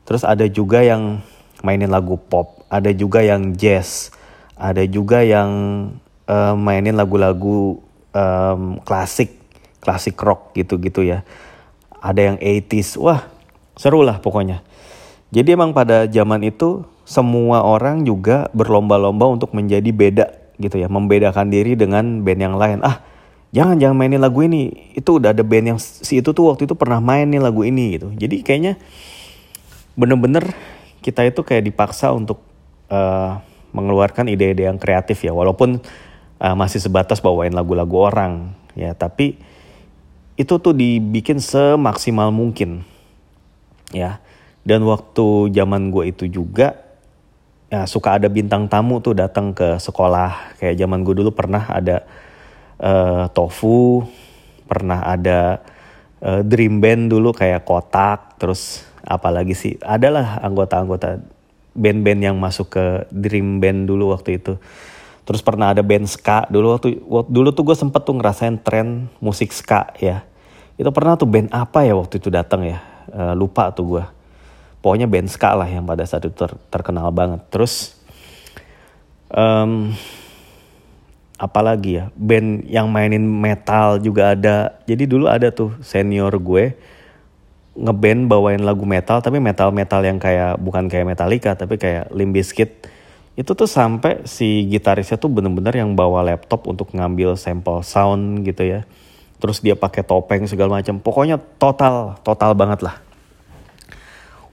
Terus 0.07 0.23
ada 0.23 0.47
juga 0.47 0.87
yang 0.87 1.19
mainin 1.67 1.91
lagu 1.91 2.15
pop. 2.15 2.62
Ada 2.71 2.95
juga 2.95 3.27
yang 3.27 3.59
jazz. 3.59 4.15
Ada 4.55 4.87
juga 4.87 5.27
yang 5.27 5.51
uh, 6.31 6.55
mainin 6.55 6.95
lagu-lagu 6.95 7.83
um, 8.15 8.79
klasik 8.87 9.41
klasik 9.83 10.17
rock 10.23 10.55
gitu-gitu 10.55 11.03
ya. 11.03 11.27
Ada 11.99 12.33
yang 12.33 12.37
80s, 12.39 12.97
wah 13.03 13.27
seru 13.75 14.07
lah 14.07 14.23
pokoknya. 14.23 14.62
Jadi 15.35 15.59
emang 15.59 15.75
pada 15.75 16.07
zaman 16.07 16.47
itu 16.47 16.87
semua 17.03 17.67
orang 17.67 18.07
juga 18.07 18.47
berlomba-lomba 18.55 19.27
untuk 19.27 19.51
menjadi 19.53 19.91
beda 19.91 20.27
gitu 20.62 20.79
ya, 20.79 20.87
membedakan 20.87 21.51
diri 21.51 21.75
dengan 21.75 22.23
band 22.23 22.41
yang 22.41 22.55
lain. 22.55 22.79
Ah, 22.87 23.03
jangan 23.51 23.81
jangan 23.81 23.97
mainin 23.99 24.23
lagu 24.23 24.45
ini. 24.47 24.93
Itu 24.95 25.19
udah 25.19 25.35
ada 25.35 25.43
band 25.43 25.77
yang 25.77 25.79
si 25.83 26.23
itu 26.23 26.31
tuh 26.31 26.55
waktu 26.55 26.71
itu 26.71 26.79
pernah 26.79 27.03
main 27.03 27.27
nih 27.27 27.43
lagu 27.43 27.67
ini 27.67 27.99
gitu. 27.99 28.09
Jadi 28.15 28.47
kayaknya 28.47 28.79
bener-bener 29.99 30.55
kita 31.03 31.27
itu 31.27 31.43
kayak 31.43 31.67
dipaksa 31.67 32.15
untuk 32.15 32.41
uh, 32.89 33.43
mengeluarkan 33.75 34.31
ide-ide 34.31 34.69
yang 34.71 34.79
kreatif 34.79 35.25
ya, 35.27 35.35
walaupun 35.35 35.83
uh, 36.39 36.55
masih 36.55 36.79
sebatas 36.79 37.19
bawain 37.19 37.57
lagu-lagu 37.57 37.97
orang 37.99 38.55
ya, 38.79 38.95
tapi 38.95 39.41
itu 40.42 40.58
tuh 40.58 40.75
dibikin 40.75 41.38
semaksimal 41.38 42.34
mungkin. 42.34 42.82
Ya. 43.94 44.18
Dan 44.62 44.87
waktu 44.87 45.50
zaman 45.54 45.90
gue 45.90 46.11
itu 46.11 46.26
juga 46.30 46.78
ya 47.72 47.88
suka 47.88 48.20
ada 48.20 48.28
bintang 48.28 48.68
tamu 48.68 48.99
tuh 48.99 49.14
datang 49.14 49.54
ke 49.54 49.78
sekolah. 49.78 50.58
Kayak 50.58 50.82
zaman 50.82 51.02
gue 51.06 51.14
dulu 51.22 51.30
pernah 51.34 51.66
ada 51.70 52.06
uh, 52.82 53.30
tofu 53.30 54.06
pernah 54.66 55.04
ada 55.04 55.61
uh, 56.25 56.40
dream 56.40 56.80
band 56.80 57.12
dulu 57.12 57.37
kayak 57.37 57.62
kotak 57.66 58.38
terus 58.38 58.87
apalagi 59.04 59.52
sih? 59.52 59.75
Adalah 59.82 60.42
anggota-anggota 60.42 61.22
band-band 61.72 62.20
yang 62.20 62.37
masuk 62.37 62.72
ke 62.72 62.84
dream 63.08 63.61
band 63.61 63.88
dulu 63.88 64.12
waktu 64.12 64.40
itu. 64.40 64.56
Terus 65.22 65.40
pernah 65.40 65.70
ada 65.70 65.87
band 65.87 66.11
ska 66.11 66.50
dulu 66.50 66.76
waktu, 66.76 66.99
dulu 67.30 67.49
tuh 67.54 67.64
gue 67.66 67.76
sempet 67.78 68.02
tuh 68.02 68.18
ngerasain 68.18 68.58
tren 68.58 69.06
musik 69.22 69.54
ska 69.54 69.94
ya 70.02 70.26
itu 70.83 70.91
pernah 70.91 71.15
tuh 71.15 71.31
band 71.31 71.49
apa 71.55 71.87
ya 71.87 71.95
waktu 71.95 72.19
itu 72.19 72.27
datang 72.27 72.67
ya? 72.67 72.83
Uh, 73.12 73.35
lupa 73.39 73.71
tuh 73.71 73.99
gue 73.99 74.05
pokoknya 74.83 75.07
band 75.07 75.31
ska 75.31 75.55
lah 75.55 75.71
yang 75.71 75.87
pada 75.87 76.03
saat 76.03 76.27
itu 76.27 76.35
ter 76.35 76.51
terkenal 76.69 77.15
banget. 77.15 77.39
Terus 77.55 77.95
um, 79.31 79.95
apalagi 81.39 82.03
ya? 82.03 82.05
Band 82.19 82.67
yang 82.67 82.91
mainin 82.91 83.23
metal 83.23 84.03
juga 84.03 84.35
ada. 84.35 84.83
Jadi 84.85 85.07
dulu 85.07 85.31
ada 85.31 85.55
tuh 85.55 85.71
senior 85.87 86.35
gue 86.43 86.75
ngeband 87.73 88.29
bawain 88.29 88.61
lagu 88.61 88.85
metal 88.85 89.25
tapi 89.25 89.41
metal 89.41 89.73
metal 89.73 90.05
yang 90.05 90.21
kayak 90.21 90.61
bukan 90.61 90.93
kayak 90.93 91.09
Metallica 91.09 91.57
tapi 91.57 91.79
kayak 91.79 92.11
Limp 92.11 92.35
Bizkit. 92.35 92.91
Itu 93.33 93.57
tuh 93.57 93.71
sampai 93.71 94.29
si 94.29 94.69
gitarisnya 94.69 95.17
tuh 95.17 95.33
bener-bener 95.33 95.73
yang 95.73 95.97
bawa 95.97 96.21
laptop 96.21 96.69
untuk 96.69 96.93
ngambil 96.93 97.39
sampel 97.41 97.81
sound 97.81 98.45
gitu 98.45 98.67
ya 98.67 98.85
terus 99.42 99.58
dia 99.58 99.75
pakai 99.75 100.06
topeng 100.06 100.46
segala 100.46 100.78
macam. 100.78 101.02
Pokoknya 101.02 101.42
total 101.58 102.14
total 102.22 102.54
banget 102.54 102.87
lah. 102.87 103.02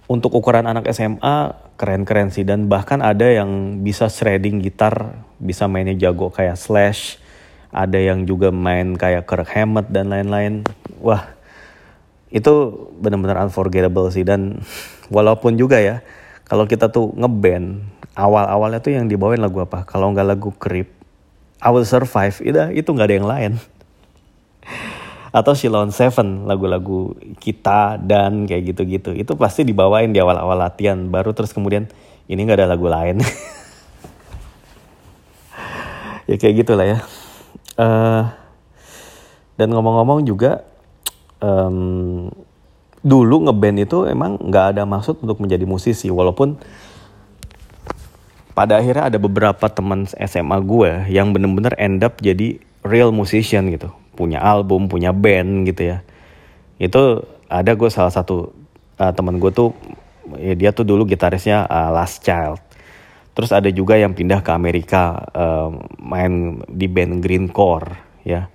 Untuk 0.09 0.33
ukuran 0.33 0.65
anak 0.65 0.89
SMA 0.89 1.53
keren-keren 1.77 2.33
sih. 2.33 2.41
Dan 2.41 2.65
bahkan 2.65 3.05
ada 3.05 3.29
yang 3.29 3.85
bisa 3.85 4.09
shredding 4.09 4.65
gitar 4.65 5.21
bisa 5.37 5.69
mainnya 5.69 5.93
jago 5.93 6.33
kayak 6.33 6.57
Slash 6.57 7.21
ada 7.69 8.01
yang 8.01 8.25
juga 8.25 8.49
main 8.49 8.97
kayak 8.97 9.29
Kirk 9.29 9.53
Hammett 9.53 9.93
dan 9.93 10.09
lain-lain. 10.09 10.65
Wah 11.05 11.37
itu 12.33 12.73
benar-benar 12.97 13.45
unforgettable 13.45 14.09
sih. 14.09 14.25
Dan 14.25 14.65
walaupun 15.13 15.53
juga 15.53 15.77
ya 15.77 16.01
kalau 16.49 16.65
kita 16.65 16.89
tuh 16.89 17.13
ngeband 17.13 17.85
awal-awalnya 18.17 18.81
tuh 18.81 18.97
yang 18.97 19.05
dibawain 19.05 19.37
lagu 19.37 19.61
apa? 19.61 19.85
Kalau 19.85 20.09
nggak 20.09 20.25
lagu 20.25 20.49
Creep 20.57 20.89
I 21.61 21.69
Will 21.69 21.85
Survive. 21.85 22.41
Itu 22.41 22.57
itu 22.73 22.89
nggak 22.89 23.05
ada 23.05 23.17
yang 23.21 23.29
lain 23.29 23.53
atau 25.29 25.53
Shilon 25.53 25.93
Seven 25.93 26.49
lagu-lagu 26.49 27.13
kita 27.37 28.01
dan 28.01 28.49
kayak 28.49 28.73
gitu-gitu. 28.73 29.13
Itu 29.13 29.37
pasti 29.37 29.61
dibawain 29.61 30.09
di 30.09 30.19
awal-awal 30.21 30.57
latihan. 30.57 30.97
Baru 31.09 31.37
terus 31.37 31.53
kemudian 31.53 31.85
ini 32.25 32.39
nggak 32.45 32.59
ada 32.63 32.69
lagu 32.73 32.87
lain. 32.89 33.21
Ya 36.29 36.37
kayak 36.37 36.61
gitulah 36.61 36.85
ya. 36.85 37.01
Uh, 37.73 38.29
dan 39.57 39.73
ngomong-ngomong 39.73 40.29
juga 40.29 40.61
um, 41.41 42.29
dulu 43.01 43.49
ngeband 43.49 43.81
itu 43.81 44.05
emang 44.05 44.37
nggak 44.37 44.77
ada 44.77 44.85
maksud 44.85 45.25
untuk 45.25 45.41
menjadi 45.41 45.65
musisi. 45.65 46.13
Walaupun 46.13 46.61
pada 48.53 48.77
akhirnya 48.77 49.09
ada 49.09 49.17
beberapa 49.17 49.65
teman 49.73 50.05
SMA 50.05 50.57
gue 50.61 51.09
yang 51.09 51.33
bener-bener 51.33 51.73
end 51.81 52.05
up 52.05 52.21
jadi 52.21 52.61
real 52.85 53.09
musician 53.09 53.71
gitu 53.73 53.89
punya 54.19 54.43
album, 54.43 54.91
punya 54.91 55.15
band 55.15 55.63
gitu 55.71 55.95
ya. 55.95 56.03
Itu 56.75 57.23
ada 57.47 57.71
gue 57.71 57.87
salah 57.87 58.11
satu 58.11 58.51
uh, 58.99 59.11
teman 59.15 59.39
gue 59.39 59.47
tuh 59.55 59.71
ya 60.35 60.53
dia 60.59 60.75
tuh 60.75 60.83
dulu 60.83 61.07
gitarisnya 61.07 61.63
uh, 61.63 61.95
Last 61.95 62.19
Child. 62.27 62.59
Terus 63.31 63.55
ada 63.55 63.71
juga 63.71 63.95
yang 63.95 64.11
pindah 64.11 64.43
ke 64.43 64.51
Amerika 64.51 65.15
uh, 65.31 65.71
main 65.95 66.59
di 66.67 66.91
band 66.91 67.23
Greencore 67.23 67.95
ya. 68.27 68.51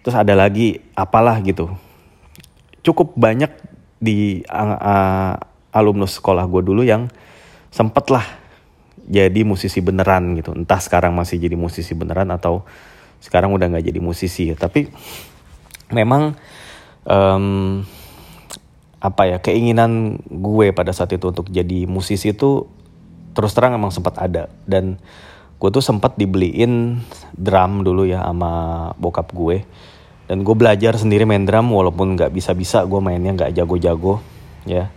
Terus 0.00 0.16
ada 0.16 0.32
lagi 0.32 0.80
apalah 0.96 1.36
gitu. 1.44 1.68
Cukup 2.80 3.12
banyak 3.14 3.52
di 4.00 4.40
uh, 4.48 4.78
uh, 4.80 5.34
alumnus 5.76 6.16
sekolah 6.18 6.48
gue 6.48 6.64
dulu 6.64 6.82
yang 6.82 7.12
sempet 7.68 8.08
lah 8.08 8.26
jadi 9.06 9.44
musisi 9.44 9.78
beneran 9.84 10.34
gitu. 10.40 10.56
Entah 10.56 10.80
sekarang 10.80 11.14
masih 11.14 11.38
jadi 11.38 11.54
musisi 11.54 11.92
beneran 11.92 12.32
atau 12.32 12.64
sekarang 13.22 13.54
udah 13.54 13.70
nggak 13.70 13.86
jadi 13.86 14.00
musisi 14.02 14.50
ya. 14.50 14.58
Tapi 14.58 14.90
memang 15.94 16.34
um, 17.06 17.86
apa 18.98 19.22
ya 19.30 19.38
keinginan 19.38 20.18
gue 20.26 20.74
pada 20.74 20.90
saat 20.90 21.14
itu 21.14 21.30
untuk 21.30 21.50
jadi 21.50 21.86
musisi 21.86 22.34
itu 22.34 22.66
terus 23.32 23.54
terang 23.54 23.78
emang 23.78 23.94
sempat 23.94 24.18
ada. 24.18 24.50
Dan 24.66 24.98
gue 25.62 25.70
tuh 25.70 25.80
sempat 25.80 26.18
dibeliin 26.18 26.98
drum 27.38 27.86
dulu 27.86 28.02
ya 28.10 28.26
sama 28.26 28.90
bokap 28.98 29.30
gue. 29.30 29.62
Dan 30.26 30.42
gue 30.42 30.54
belajar 30.58 30.98
sendiri 30.98 31.22
main 31.22 31.46
drum 31.46 31.70
walaupun 31.70 32.18
nggak 32.18 32.34
bisa-bisa 32.34 32.82
gue 32.82 32.98
mainnya 32.98 33.30
nggak 33.38 33.54
jago-jago 33.54 34.18
ya. 34.66 34.90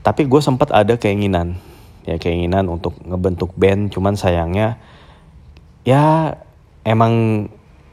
Tapi 0.00 0.24
gue 0.24 0.40
sempat 0.40 0.72
ada 0.72 0.96
keinginan 0.96 1.60
ya 2.08 2.16
keinginan 2.16 2.72
untuk 2.72 2.96
ngebentuk 3.04 3.52
band. 3.52 3.92
Cuman 3.92 4.16
sayangnya 4.16 4.80
ya 5.84 6.36
emang 6.88 7.44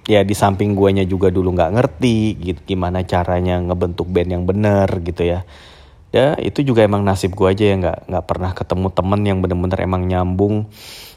ya 0.06 0.22
di 0.22 0.38
samping 0.38 0.78
guanya 0.78 1.02
juga 1.06 1.34
dulu 1.34 1.54
nggak 1.58 1.72
ngerti 1.74 2.18
gitu 2.38 2.62
gimana 2.76 3.02
caranya 3.02 3.58
ngebentuk 3.58 4.06
band 4.10 4.30
yang 4.30 4.44
bener 4.46 4.88
gitu 5.02 5.26
ya. 5.26 5.42
Ya 6.16 6.38
itu 6.40 6.64
juga 6.64 6.86
emang 6.88 7.04
nasib 7.04 7.36
gue 7.36 7.48
aja 7.50 7.66
ya 7.66 7.76
nggak 7.76 7.98
nggak 8.08 8.26
pernah 8.26 8.52
ketemu 8.56 8.88
temen 8.94 9.22
yang 9.26 9.38
bener-bener 9.44 9.80
emang 9.84 10.08
nyambung 10.08 10.72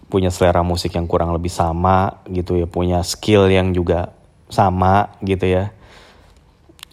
punya 0.08 0.32
selera 0.32 0.64
musik 0.64 0.96
yang 0.96 1.04
kurang 1.06 1.30
lebih 1.36 1.52
sama 1.52 2.24
gitu 2.26 2.56
ya 2.56 2.66
punya 2.66 3.04
skill 3.04 3.46
yang 3.46 3.76
juga 3.76 4.10
sama 4.48 5.12
gitu 5.20 5.44
ya 5.44 5.70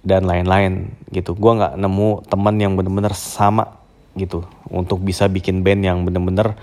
dan 0.05 0.27
lain-lain 0.29 0.93
gitu. 1.10 1.34
Gue 1.34 1.58
nggak 1.58 1.79
nemu 1.81 2.27
temen 2.29 2.55
yang 2.62 2.77
bener-bener 2.77 3.15
sama 3.17 3.81
gitu 4.13 4.45
untuk 4.69 5.01
bisa 5.01 5.25
bikin 5.27 5.65
band 5.65 5.81
yang 5.81 6.03
bener-bener 6.05 6.55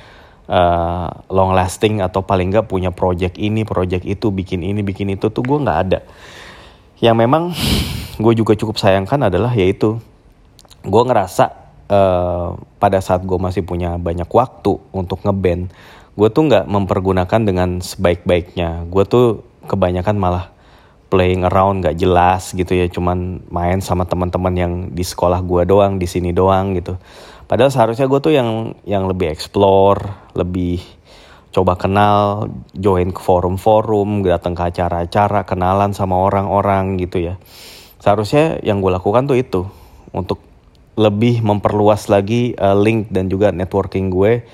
uh, 0.49 1.09
long 1.31 1.55
lasting 1.55 2.03
atau 2.03 2.25
paling 2.25 2.51
nggak 2.51 2.67
punya 2.67 2.91
project 2.91 3.39
ini 3.39 3.63
project 3.63 4.03
itu 4.09 4.33
bikin 4.33 4.67
ini 4.67 4.81
bikin 4.83 5.15
itu 5.15 5.31
tuh 5.31 5.43
gue 5.45 5.59
nggak 5.59 5.79
ada. 5.89 6.01
Yang 7.03 7.17
memang 7.19 7.43
gue 8.19 8.33
juga 8.35 8.55
cukup 8.55 8.79
sayangkan 8.79 9.31
adalah 9.31 9.53
yaitu 9.55 9.99
gue 10.83 11.03
ngerasa 11.03 11.45
uh, 11.91 12.59
pada 12.79 12.99
saat 12.99 13.23
gue 13.23 13.39
masih 13.39 13.63
punya 13.63 13.99
banyak 13.99 14.27
waktu 14.27 14.79
untuk 14.91 15.23
ngeband 15.23 15.71
gue 16.13 16.29
tuh 16.29 16.45
nggak 16.45 16.69
mempergunakan 16.69 17.41
dengan 17.41 17.81
sebaik-baiknya. 17.81 18.85
Gue 18.93 19.09
tuh 19.09 19.49
kebanyakan 19.65 20.17
malah 20.21 20.53
playing 21.09 21.45
around 21.45 21.85
gak 21.85 21.97
jelas 21.97 22.53
gitu 22.53 22.73
ya. 22.73 22.85
Cuman 22.89 23.45
main 23.49 23.81
sama 23.81 24.05
teman-teman 24.05 24.53
yang 24.53 24.73
di 24.93 25.05
sekolah 25.05 25.41
gue 25.41 25.65
doang 25.65 25.97
di 25.97 26.05
sini 26.05 26.33
doang 26.37 26.77
gitu 26.77 27.01
Padahal 27.53 27.69
seharusnya 27.69 28.09
gue 28.09 28.21
tuh 28.25 28.33
yang 28.33 28.73
yang 28.89 29.05
lebih 29.05 29.29
explore, 29.29 30.33
lebih 30.33 30.81
coba 31.53 31.77
kenal, 31.77 32.49
join 32.73 33.13
ke 33.13 33.21
forum-forum, 33.21 34.25
datang 34.25 34.57
ke 34.57 34.73
acara-acara, 34.73 35.45
kenalan 35.45 35.93
sama 35.93 36.17
orang-orang 36.17 36.97
gitu 36.97 37.21
ya. 37.21 37.37
Seharusnya 38.01 38.57
yang 38.65 38.81
gue 38.81 38.89
lakukan 38.89 39.29
tuh 39.29 39.37
itu 39.37 39.69
untuk 40.17 40.41
lebih 40.97 41.45
memperluas 41.45 42.09
lagi 42.09 42.57
uh, 42.57 42.73
link 42.73 43.13
dan 43.13 43.29
juga 43.29 43.53
networking 43.53 44.09
gue 44.09 44.49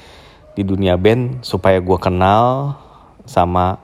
di 0.59 0.67
dunia 0.67 0.99
band 0.99 1.47
supaya 1.47 1.79
gue 1.79 1.99
kenal 2.03 2.75
sama 3.31 3.79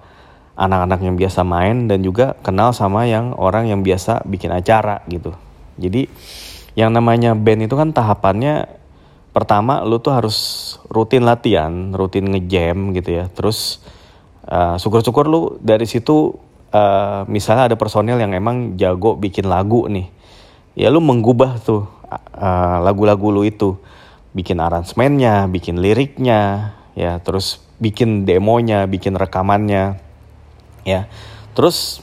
anak-anak 0.59 1.07
yang 1.07 1.15
biasa 1.15 1.47
main 1.47 1.87
dan 1.87 2.03
juga 2.03 2.35
kenal 2.43 2.75
sama 2.75 3.07
yang 3.07 3.31
orang 3.39 3.71
yang 3.71 3.87
biasa 3.87 4.27
bikin 4.27 4.51
acara 4.51 5.07
gitu. 5.07 5.39
Jadi 5.79 6.11
yang 6.75 6.91
namanya 6.91 7.39
band 7.39 7.71
itu 7.71 7.79
kan 7.79 7.95
tahapannya 7.95 8.83
pertama 9.35 9.83
lu 9.83 9.99
tuh 9.99 10.15
harus 10.15 10.39
rutin 10.87 11.27
latihan, 11.27 11.91
rutin 11.91 12.31
ngejam 12.31 12.95
gitu 12.95 13.11
ya. 13.19 13.25
Terus 13.35 13.83
uh, 14.47 14.79
syukur-syukur 14.79 15.27
lu 15.27 15.59
dari 15.59 15.91
situ 15.91 16.39
uh, 16.71 17.27
misalnya 17.27 17.75
ada 17.75 17.77
personel 17.77 18.17
yang 18.23 18.31
emang 18.31 18.79
jago 18.79 19.19
bikin 19.19 19.51
lagu 19.51 19.91
nih. 19.91 20.07
Ya 20.79 20.89
lu 20.95 21.03
menggubah 21.03 21.59
tuh 21.59 21.91
uh, 22.39 22.79
lagu-lagu 22.81 23.35
lu 23.35 23.43
itu. 23.43 23.75
Bikin 24.35 24.59
aransemennya, 24.59 25.47
bikin 25.47 25.79
liriknya, 25.79 26.75
ya, 26.99 27.23
terus 27.23 27.63
bikin 27.79 28.27
demonya, 28.27 28.83
bikin 28.91 29.15
rekamannya. 29.15 30.03
Ya. 30.83 31.07
Terus 31.55 32.03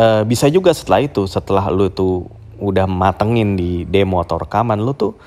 uh, 0.00 0.24
bisa 0.24 0.48
juga 0.48 0.72
setelah 0.72 1.04
itu, 1.04 1.28
setelah 1.28 1.68
lu 1.68 1.92
tuh 1.92 2.32
udah 2.56 2.88
matengin 2.88 3.60
di 3.60 3.84
demo 3.84 4.24
atau 4.24 4.40
rekaman 4.40 4.80
lu 4.80 4.96
tuh 4.96 5.20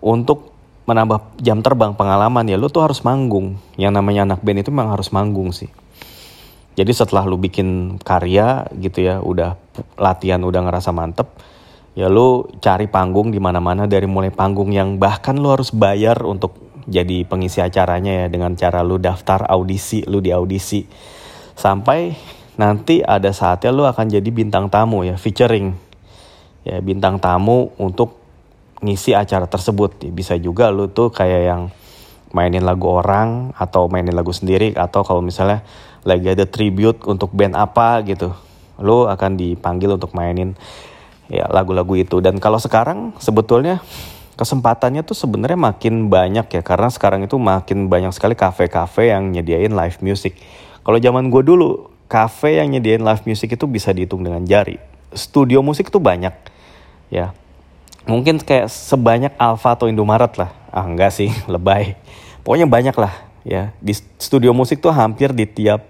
untuk 0.00 0.53
menambah 0.84 1.40
jam 1.40 1.64
terbang 1.64 1.96
pengalaman 1.96 2.44
ya 2.44 2.60
lu 2.60 2.68
tuh 2.68 2.84
harus 2.84 3.00
manggung. 3.00 3.56
Yang 3.80 3.92
namanya 3.96 4.28
anak 4.28 4.40
band 4.44 4.60
itu 4.60 4.70
memang 4.70 4.92
harus 4.92 5.08
manggung 5.10 5.50
sih. 5.50 5.68
Jadi 6.74 6.90
setelah 6.90 7.24
lu 7.24 7.38
bikin 7.38 8.00
karya 8.02 8.66
gitu 8.76 9.06
ya 9.06 9.22
udah 9.22 9.54
latihan 9.94 10.42
udah 10.42 10.66
ngerasa 10.66 10.90
mantep 10.90 11.30
ya 11.94 12.10
lu 12.10 12.50
cari 12.58 12.90
panggung 12.90 13.32
di 13.32 13.40
mana-mana. 13.40 13.88
Dari 13.88 14.04
mulai 14.04 14.34
panggung 14.34 14.74
yang 14.74 15.00
bahkan 15.00 15.38
lu 15.38 15.54
harus 15.54 15.72
bayar 15.72 16.20
untuk 16.26 16.58
jadi 16.84 17.24
pengisi 17.24 17.64
acaranya 17.64 18.24
ya 18.24 18.26
dengan 18.28 18.52
cara 18.60 18.84
lu 18.84 19.00
daftar 19.00 19.48
audisi 19.48 20.04
lu 20.04 20.20
di 20.20 20.28
audisi 20.36 20.84
sampai 21.56 22.12
nanti 22.60 23.00
ada 23.00 23.32
saatnya 23.32 23.72
lu 23.72 23.88
akan 23.88 24.12
jadi 24.12 24.28
bintang 24.28 24.68
tamu 24.68 25.06
ya 25.06 25.16
featuring. 25.16 25.72
Ya 26.64 26.80
bintang 26.80 27.20
tamu 27.20 27.76
untuk 27.76 28.23
ngisi 28.82 29.14
acara 29.14 29.46
tersebut. 29.46 30.02
Bisa 30.10 30.34
juga 30.40 30.72
lu 30.74 30.90
tuh 30.90 31.12
kayak 31.14 31.42
yang 31.44 31.62
mainin 32.34 32.66
lagu 32.66 32.90
orang 32.90 33.54
atau 33.54 33.86
mainin 33.86 34.16
lagu 34.16 34.34
sendiri 34.34 34.74
atau 34.74 35.06
kalau 35.06 35.22
misalnya 35.22 35.62
lagi 36.02 36.34
ada 36.34 36.44
tribute 36.44 37.06
untuk 37.06 37.30
band 37.30 37.54
apa 37.54 38.02
gitu. 38.02 38.34
Lu 38.82 39.06
akan 39.06 39.38
dipanggil 39.38 39.94
untuk 39.94 40.10
mainin 40.18 40.58
ya 41.30 41.46
lagu-lagu 41.46 41.94
itu. 41.94 42.18
Dan 42.18 42.42
kalau 42.42 42.58
sekarang 42.58 43.14
sebetulnya 43.22 43.78
kesempatannya 44.34 45.06
tuh 45.06 45.14
sebenarnya 45.14 45.56
makin 45.56 46.10
banyak 46.10 46.50
ya 46.50 46.62
karena 46.66 46.90
sekarang 46.90 47.22
itu 47.22 47.38
makin 47.38 47.86
banyak 47.86 48.10
sekali 48.10 48.34
kafe-kafe 48.34 49.14
yang 49.14 49.30
nyediain 49.30 49.70
live 49.70 50.02
music. 50.02 50.34
Kalau 50.84 50.98
zaman 51.00 51.32
gue 51.32 51.40
dulu, 51.46 51.88
kafe 52.10 52.60
yang 52.60 52.74
nyediain 52.74 53.00
live 53.00 53.24
music 53.24 53.56
itu 53.56 53.64
bisa 53.70 53.94
dihitung 53.94 54.26
dengan 54.26 54.42
jari. 54.44 54.76
Studio 55.14 55.62
musik 55.62 55.88
tuh 55.88 56.02
banyak 56.02 56.34
ya 57.14 57.30
mungkin 58.04 58.40
kayak 58.40 58.68
sebanyak 58.68 59.32
Alfa 59.36 59.76
atau 59.76 59.88
Indomaret 59.88 60.34
lah 60.36 60.50
ah 60.72 60.84
enggak 60.84 61.12
sih 61.14 61.30
lebay 61.52 61.96
pokoknya 62.44 62.68
banyak 62.68 62.96
lah 62.96 63.14
ya 63.44 63.72
di 63.80 63.92
studio 64.20 64.52
musik 64.56 64.80
tuh 64.80 64.92
hampir 64.92 65.32
di 65.32 65.44
tiap 65.44 65.84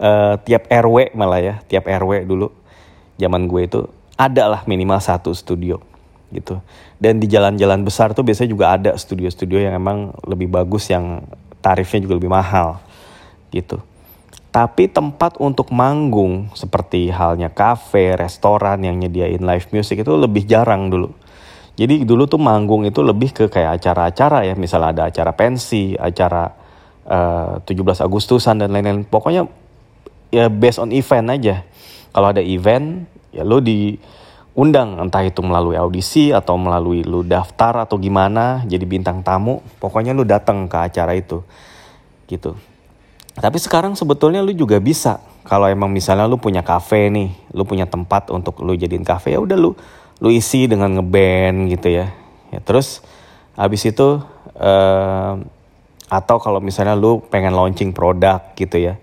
uh, 0.00 0.40
tiap 0.40 0.68
RW 0.68 1.12
malah 1.16 1.40
ya 1.40 1.54
tiap 1.68 1.84
RW 1.88 2.24
dulu 2.24 2.48
zaman 3.20 3.46
gue 3.46 3.62
itu 3.64 3.80
ada 4.14 4.46
lah 4.46 4.60
minimal 4.66 4.98
satu 5.02 5.34
studio 5.34 5.82
gitu. 6.34 6.58
Dan 6.98 7.22
di 7.22 7.30
jalan-jalan 7.30 7.86
besar 7.86 8.10
tuh 8.14 8.26
biasanya 8.26 8.50
juga 8.50 8.66
ada 8.74 8.90
studio-studio 8.98 9.62
yang 9.62 9.74
emang 9.78 10.10
lebih 10.26 10.50
bagus 10.50 10.90
yang 10.90 11.22
tarifnya 11.62 12.02
juga 12.02 12.14
lebih 12.18 12.32
mahal 12.32 12.82
gitu. 13.54 13.78
Tapi 14.54 14.86
tempat 14.86 15.34
untuk 15.42 15.74
manggung 15.74 16.46
seperti 16.54 17.10
halnya 17.10 17.50
kafe, 17.50 18.14
restoran 18.14 18.82
yang 18.86 19.02
nyediain 19.02 19.42
live 19.42 19.66
music 19.74 20.06
itu 20.06 20.12
lebih 20.14 20.46
jarang 20.46 20.90
dulu. 20.90 21.10
Jadi 21.74 22.06
dulu 22.06 22.30
tuh 22.30 22.38
manggung 22.38 22.86
itu 22.86 23.02
lebih 23.02 23.34
ke 23.34 23.50
kayak 23.50 23.82
acara-acara 23.82 24.46
ya, 24.46 24.54
misalnya 24.54 24.94
ada 24.94 25.02
acara 25.10 25.34
pensi, 25.34 25.98
acara 25.98 26.46
uh, 27.10 27.58
eh, 27.66 27.74
17 27.74 28.06
Agustusan 28.06 28.62
dan 28.62 28.70
lain-lain. 28.70 29.02
Pokoknya 29.02 29.50
ya 30.30 30.46
based 30.46 30.78
on 30.78 30.94
event 30.94 31.34
aja. 31.34 31.66
Kalau 32.14 32.30
ada 32.30 32.38
event, 32.38 33.10
ya 33.34 33.42
lo 33.42 33.58
diundang 33.58 35.02
entah 35.02 35.26
itu 35.26 35.42
melalui 35.42 35.74
audisi 35.74 36.30
atau 36.30 36.54
melalui 36.54 37.02
lu 37.02 37.26
daftar 37.26 37.90
atau 37.90 37.98
gimana 37.98 38.62
jadi 38.70 38.86
bintang 38.86 39.26
tamu. 39.26 39.58
Pokoknya 39.82 40.14
lu 40.14 40.22
datang 40.22 40.70
ke 40.70 40.78
acara 40.78 41.18
itu. 41.18 41.42
Gitu. 42.30 42.54
Tapi 43.34 43.58
sekarang 43.58 43.98
sebetulnya 43.98 44.46
lu 44.46 44.54
juga 44.54 44.78
bisa 44.78 45.18
kalau 45.42 45.66
emang 45.66 45.90
misalnya 45.90 46.30
lu 46.30 46.38
punya 46.38 46.62
kafe 46.62 47.10
nih, 47.10 47.34
lu 47.50 47.66
punya 47.66 47.90
tempat 47.90 48.30
untuk 48.30 48.62
lu 48.62 48.78
jadiin 48.78 49.02
kafe 49.02 49.34
ya 49.34 49.42
udah 49.42 49.58
lu 49.58 49.74
lu 50.24 50.32
isi 50.32 50.64
dengan 50.64 50.88
ngeband 50.96 51.68
gitu 51.68 51.92
ya. 51.92 52.08
Ya 52.48 52.64
terus 52.64 53.04
habis 53.60 53.84
itu 53.84 54.24
uh, 54.56 55.32
atau 56.08 56.36
kalau 56.40 56.64
misalnya 56.64 56.96
lu 56.96 57.20
pengen 57.28 57.52
launching 57.52 57.92
produk 57.92 58.40
gitu 58.56 58.80
ya. 58.80 58.96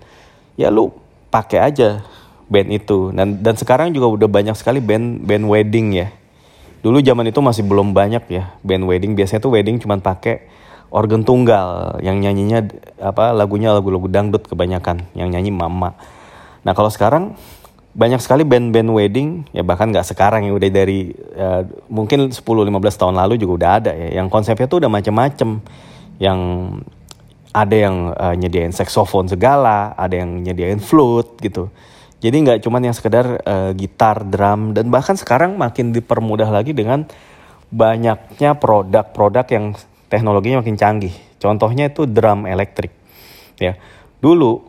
Ya 0.57 0.73
lu 0.73 0.89
pakai 1.29 1.61
aja 1.61 2.01
band 2.51 2.67
itu 2.67 3.15
dan 3.15 3.39
dan 3.39 3.55
sekarang 3.55 3.95
juga 3.95 4.11
udah 4.11 4.27
banyak 4.27 4.55
sekali 4.59 4.83
band 4.83 5.23
band 5.23 5.47
wedding 5.47 5.95
ya 5.95 6.11
dulu 6.83 6.99
zaman 6.99 7.31
itu 7.31 7.39
masih 7.39 7.63
belum 7.63 7.95
banyak 7.95 8.27
ya 8.27 8.51
band 8.59 8.83
wedding 8.83 9.15
biasanya 9.15 9.39
tuh 9.39 9.55
wedding 9.55 9.79
cuma 9.79 9.95
pakai 10.03 10.51
organ 10.91 11.23
tunggal 11.23 11.95
yang 12.03 12.19
nyanyinya 12.19 12.67
apa 12.99 13.31
lagunya 13.31 13.71
lagu-lagu 13.71 14.11
dangdut 14.11 14.43
kebanyakan 14.51 15.07
yang 15.15 15.31
nyanyi 15.31 15.55
mama 15.55 15.95
nah 16.67 16.75
kalau 16.75 16.91
sekarang 16.91 17.39
banyak 17.91 18.23
sekali 18.23 18.47
band-band 18.47 18.89
wedding 18.95 19.29
ya 19.51 19.67
bahkan 19.67 19.91
nggak 19.91 20.07
sekarang 20.07 20.47
ya 20.47 20.55
udah 20.55 20.69
dari 20.71 21.11
ya, 21.11 21.67
mungkin 21.91 22.31
10-15 22.31 22.39
tahun 22.95 23.15
lalu 23.19 23.35
juga 23.35 23.53
udah 23.59 23.71
ada 23.83 23.91
ya 23.91 24.23
yang 24.23 24.31
konsepnya 24.31 24.67
tuh 24.71 24.79
udah 24.79 24.91
macem-macem 24.91 25.59
yang 26.15 26.39
ada 27.51 27.75
yang 27.75 28.15
uh, 28.15 28.31
nyediain 28.31 28.71
saksofon 28.71 29.27
segala 29.27 29.91
ada 29.99 30.23
yang 30.23 30.39
nyediain 30.39 30.79
flute 30.79 31.35
gitu 31.43 31.67
jadi 32.21 32.37
nggak 32.37 32.59
cuman 32.61 32.85
yang 32.85 32.93
sekedar 32.95 33.41
uh, 33.41 33.73
gitar, 33.73 34.21
drum 34.21 34.77
dan 34.77 34.93
bahkan 34.93 35.17
sekarang 35.17 35.57
makin 35.57 35.89
dipermudah 35.89 36.53
lagi 36.53 36.69
dengan 36.69 37.09
banyaknya 37.73 38.61
produk-produk 38.61 39.45
yang 39.49 39.65
teknologinya 40.05 40.61
makin 40.61 40.77
canggih. 40.77 41.15
Contohnya 41.41 41.89
itu 41.89 42.05
drum 42.05 42.45
elektrik. 42.45 42.93
Ya. 43.57 43.73
Dulu 44.21 44.61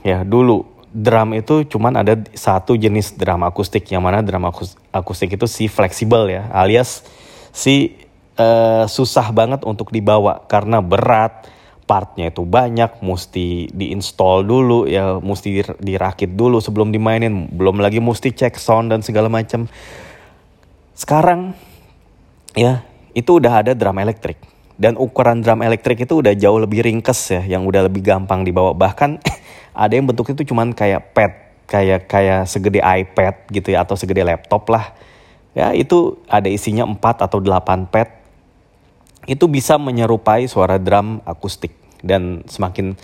ya, 0.00 0.24
dulu 0.24 0.64
drum 0.94 1.34
itu 1.34 1.66
cuman 1.66 2.06
ada 2.06 2.14
satu 2.38 2.78
jenis 2.78 3.18
drum 3.18 3.42
akustik 3.42 3.82
yang 3.90 4.06
mana 4.06 4.22
drum 4.22 4.46
akustik 4.94 5.34
itu 5.34 5.50
si 5.50 5.66
fleksibel 5.66 6.30
ya, 6.30 6.46
alias 6.54 7.02
si 7.50 7.98
uh, 8.38 8.86
susah 8.86 9.34
banget 9.34 9.66
untuk 9.66 9.90
dibawa 9.90 10.46
karena 10.46 10.78
berat, 10.78 11.50
partnya 11.90 12.30
itu 12.30 12.46
banyak, 12.46 13.02
mesti 13.02 13.74
diinstal 13.74 14.46
dulu 14.46 14.86
ya, 14.86 15.18
mesti 15.18 15.66
dirakit 15.82 16.30
dulu 16.38 16.62
sebelum 16.62 16.94
dimainin, 16.94 17.50
belum 17.50 17.82
lagi 17.82 17.98
mesti 17.98 18.30
cek 18.30 18.54
sound 18.54 18.94
dan 18.94 19.02
segala 19.02 19.26
macam. 19.26 19.66
Sekarang 20.94 21.58
ya 22.54 22.86
itu 23.18 23.42
udah 23.42 23.66
ada 23.66 23.74
drum 23.74 23.98
elektrik 23.98 24.53
dan 24.74 24.98
ukuran 24.98 25.40
drum 25.40 25.62
elektrik 25.62 26.02
itu 26.02 26.18
udah 26.18 26.34
jauh 26.34 26.58
lebih 26.58 26.82
ringkes 26.82 27.30
ya, 27.30 27.42
yang 27.46 27.62
udah 27.64 27.86
lebih 27.86 28.02
gampang 28.02 28.42
dibawa. 28.42 28.74
Bahkan 28.74 29.22
ada 29.84 29.92
yang 29.92 30.10
bentuknya 30.10 30.34
itu 30.34 30.50
cuman 30.50 30.74
kayak 30.74 31.14
pad, 31.14 31.32
kayak 31.70 32.10
kayak 32.10 32.50
segede 32.50 32.82
iPad 32.82 33.34
gitu 33.54 33.74
ya 33.74 33.86
atau 33.86 33.94
segede 33.94 34.26
laptop 34.26 34.66
lah. 34.70 34.94
Ya 35.54 35.70
itu 35.70 36.18
ada 36.26 36.50
isinya 36.50 36.82
4 36.82 36.98
atau 37.30 37.38
8 37.38 37.86
pad 37.86 38.10
itu 39.24 39.46
bisa 39.48 39.80
menyerupai 39.80 40.44
suara 40.50 40.76
drum 40.76 41.22
akustik 41.24 41.72
dan 42.04 42.44
semakin 42.44 42.98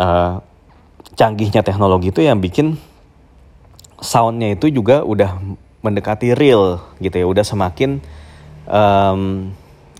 uh, 0.00 0.40
canggihnya 1.18 1.60
teknologi 1.60 2.08
itu 2.08 2.24
yang 2.24 2.40
bikin 2.40 2.80
soundnya 4.00 4.56
itu 4.56 4.72
juga 4.72 5.04
udah 5.04 5.36
mendekati 5.84 6.32
real 6.32 6.80
gitu 7.00 7.20
ya 7.20 7.26
udah 7.28 7.44
semakin 7.44 8.00
um, 8.64 9.52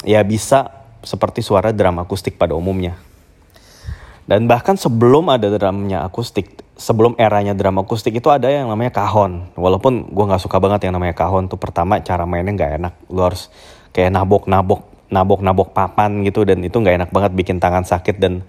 ya 0.04 0.24
bisa 0.24 0.79
seperti 1.02 1.40
suara 1.44 1.72
drum 1.72 2.00
akustik 2.00 2.36
pada 2.36 2.56
umumnya. 2.56 2.96
Dan 4.30 4.46
bahkan 4.46 4.78
sebelum 4.78 5.26
ada 5.26 5.50
drumnya 5.50 6.06
akustik 6.06 6.60
sebelum 6.80 7.12
eranya 7.20 7.52
drum 7.52 7.76
akustik 7.84 8.16
itu 8.16 8.32
ada 8.32 8.48
yang 8.48 8.72
namanya 8.72 8.96
kahon. 8.96 9.52
Walaupun 9.52 10.08
gue 10.08 10.24
nggak 10.24 10.40
suka 10.40 10.56
banget 10.56 10.88
yang 10.88 10.96
namanya 10.96 11.12
kahon 11.12 11.52
tuh 11.52 11.60
pertama 11.60 12.00
cara 12.00 12.24
mainnya 12.24 12.56
nggak 12.56 12.72
enak. 12.80 12.94
Lu 13.12 13.20
harus 13.20 13.52
kayak 13.92 14.16
nabok 14.16 14.48
nabok 14.48 14.88
nabok-nabok 15.12 15.74
papan 15.74 16.24
gitu 16.24 16.46
dan 16.48 16.62
itu 16.64 16.78
nggak 16.78 17.04
enak 17.04 17.10
banget 17.12 17.36
bikin 17.36 17.60
tangan 17.60 17.84
sakit. 17.84 18.16
Dan 18.16 18.40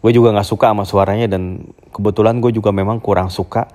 gue 0.00 0.10
juga 0.16 0.32
nggak 0.32 0.48
suka 0.48 0.72
sama 0.72 0.88
suaranya 0.88 1.28
dan 1.28 1.68
kebetulan 1.92 2.40
gue 2.40 2.56
juga 2.56 2.72
memang 2.72 2.96
kurang 2.96 3.28
suka 3.28 3.68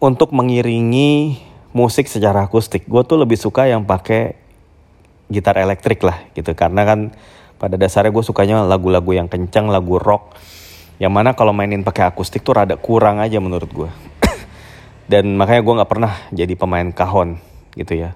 untuk 0.00 0.32
mengiringi 0.32 1.36
musik 1.76 2.08
secara 2.08 2.48
akustik. 2.48 2.88
Gue 2.88 3.04
tuh 3.04 3.20
lebih 3.20 3.36
suka 3.36 3.68
yang 3.68 3.84
pakai 3.84 4.39
gitar 5.30 5.56
elektrik 5.56 6.02
lah 6.02 6.26
gitu. 6.34 6.52
Karena 6.52 6.84
kan 6.84 7.14
pada 7.56 7.78
dasarnya 7.78 8.10
gue 8.10 8.24
sukanya 8.26 8.66
lagu-lagu 8.66 9.14
yang 9.14 9.30
kencang 9.30 9.70
lagu 9.70 9.96
rock. 9.96 10.36
Yang 11.00 11.12
mana 11.16 11.30
kalau 11.32 11.56
mainin 11.56 11.80
pakai 11.80 12.12
akustik 12.12 12.44
tuh 12.44 12.60
rada 12.60 12.76
kurang 12.76 13.24
aja 13.24 13.40
menurut 13.40 13.72
gue 13.72 13.88
dan 15.12 15.32
makanya 15.32 15.64
gue 15.64 15.74
nggak 15.80 15.90
pernah 15.96 16.12
jadi 16.28 16.52
pemain 16.60 16.92
kahon 16.92 17.40
gitu 17.72 17.96
ya. 17.96 18.12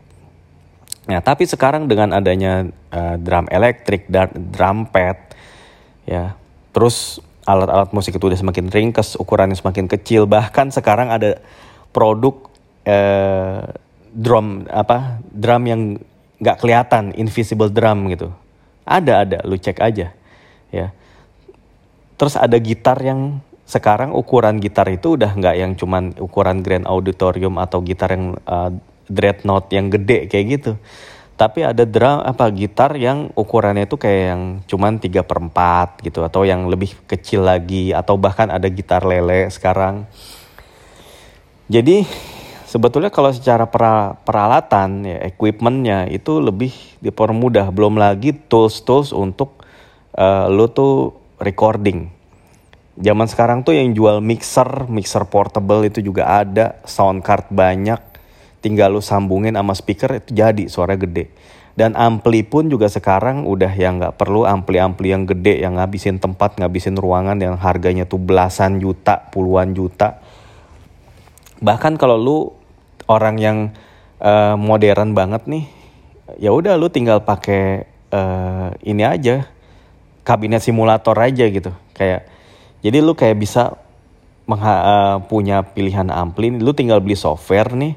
Nah, 1.05 1.20
tapi 1.20 1.44
sekarang 1.44 1.85
dengan 1.85 2.16
adanya 2.16 2.64
uh, 2.92 3.16
drum 3.20 3.44
elektrik 3.53 4.09
dan 4.09 4.33
drum 4.33 4.88
pad, 4.88 5.20
ya, 6.09 6.33
terus 6.72 7.20
alat-alat 7.44 7.92
musik 7.92 8.16
itu 8.16 8.24
udah 8.24 8.40
semakin 8.40 8.72
ringkes, 8.72 9.20
ukurannya 9.20 9.53
semakin 9.53 9.85
kecil. 9.85 10.24
Bahkan 10.24 10.72
sekarang 10.72 11.12
ada 11.12 11.44
produk 11.92 12.48
uh, 12.88 13.68
drum 14.16 14.64
apa 14.72 15.20
drum 15.29 15.62
yang 15.68 15.83
nggak 16.45 16.61
kelihatan, 16.61 17.17
invisible 17.17 17.73
drum 17.73 18.13
gitu. 18.13 18.29
Ada 18.85 19.25
ada, 19.25 19.39
lu 19.49 19.57
cek 19.57 19.81
aja, 19.81 20.13
ya. 20.69 20.93
Terus 22.21 22.37
ada 22.37 22.61
gitar 22.61 23.01
yang 23.01 23.41
sekarang 23.65 24.13
ukuran 24.13 24.61
gitar 24.61 24.85
itu 24.93 25.17
udah 25.17 25.33
nggak 25.33 25.57
yang 25.57 25.73
cuman 25.73 26.13
ukuran 26.21 26.61
grand 26.61 26.85
auditorium 26.85 27.57
atau 27.57 27.81
gitar 27.81 28.13
yang 28.13 28.37
uh, 28.45 28.69
dreadnought 29.09 29.73
yang 29.73 29.89
gede 29.89 30.29
kayak 30.29 30.61
gitu 30.61 30.73
tapi 31.35 31.67
ada 31.67 31.83
drum 31.83 32.23
apa 32.23 32.47
gitar 32.55 32.95
yang 32.95 33.35
ukurannya 33.35 33.91
itu 33.91 33.99
kayak 33.99 34.23
yang 34.31 34.43
cuman 34.71 35.03
3 35.03 35.27
per 35.27 35.39
4 35.43 36.07
gitu 36.07 36.23
atau 36.23 36.47
yang 36.47 36.71
lebih 36.71 36.95
kecil 37.11 37.43
lagi 37.43 37.91
atau 37.91 38.15
bahkan 38.15 38.55
ada 38.55 38.71
gitar 38.71 39.03
lele 39.03 39.51
sekarang 39.51 40.07
jadi 41.67 42.07
sebetulnya 42.75 43.15
kalau 43.15 43.31
secara 43.31 43.71
peralatan 44.27 45.07
ya 45.07 45.23
equipmentnya 45.23 46.11
itu 46.11 46.43
lebih 46.43 46.75
dipermudah. 46.99 47.71
Belum 47.71 47.95
lagi 47.95 48.35
tools-tools 48.35 49.15
untuk 49.15 49.63
uh, 50.19 50.51
lo 50.51 50.67
tuh 50.75 51.15
recording. 51.39 52.11
Zaman 52.99 53.31
sekarang 53.31 53.63
tuh 53.63 53.79
yang 53.79 53.95
jual 53.95 54.19
mixer 54.19 54.91
mixer 54.91 55.23
portable 55.31 55.87
itu 55.87 56.03
juga 56.03 56.43
ada 56.43 56.83
sound 56.83 57.23
card 57.23 57.47
banyak. 57.55 58.03
Tinggal 58.59 58.91
lu 58.91 59.03
sambungin 59.05 59.55
sama 59.55 59.79
speaker 59.79 60.19
itu 60.19 60.35
jadi 60.35 60.67
suara 60.67 60.99
gede. 60.99 61.31
Dan 61.75 61.99
ampli 61.99 62.47
pun 62.47 62.71
juga 62.71 62.87
sekarang 62.87 63.47
udah 63.51 63.71
yang 63.75 63.99
nggak 63.99 64.15
perlu 64.15 64.47
ampli-ampli 64.47 65.11
yang 65.11 65.27
gede 65.27 65.63
yang 65.63 65.75
ngabisin 65.75 66.23
tempat 66.23 66.59
ngabisin 66.59 66.95
ruangan 66.95 67.39
yang 67.39 67.59
harganya 67.59 68.07
tuh 68.07 68.19
belasan 68.23 68.79
juta 68.79 69.27
puluhan 69.31 69.75
juta. 69.75 70.23
Bahkan 71.59 71.99
kalau 71.99 72.15
lu 72.15 72.39
orang 73.11 73.37
yang 73.40 73.59
uh, 74.21 74.57
modern 74.57 75.12
banget 75.12 75.45
nih 75.49 75.64
ya 76.40 76.51
udah 76.51 76.81
lu 76.81 76.88
tinggal 76.88 77.21
pakai 77.23 77.85
uh, 78.11 78.73
ini 78.81 79.05
aja 79.05 79.49
kabinet 80.25 80.64
simulator 80.64 81.14
aja 81.21 81.45
gitu 81.49 81.73
kayak 81.93 82.27
jadi 82.81 83.05
lu 83.05 83.12
kayak 83.12 83.37
bisa 83.37 83.77
uh, 84.49 85.21
punya 85.29 85.64
pilihan 85.64 86.09
ampli 86.09 86.53
lu 86.55 86.73
tinggal 86.73 87.05
beli 87.05 87.17
software 87.17 87.73
nih 87.77 87.97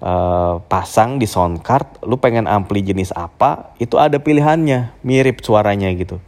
uh, 0.00 0.60
pasang 0.66 1.16
di 1.16 1.24
sound 1.28 1.62
card, 1.64 2.02
lu 2.04 2.20
pengen 2.20 2.44
ampli 2.48 2.84
jenis 2.84 3.12
apa, 3.14 3.72
itu 3.80 3.96
ada 3.96 4.20
pilihannya, 4.20 4.92
mirip 5.06 5.40
suaranya 5.40 5.92
gitu. 5.96 6.20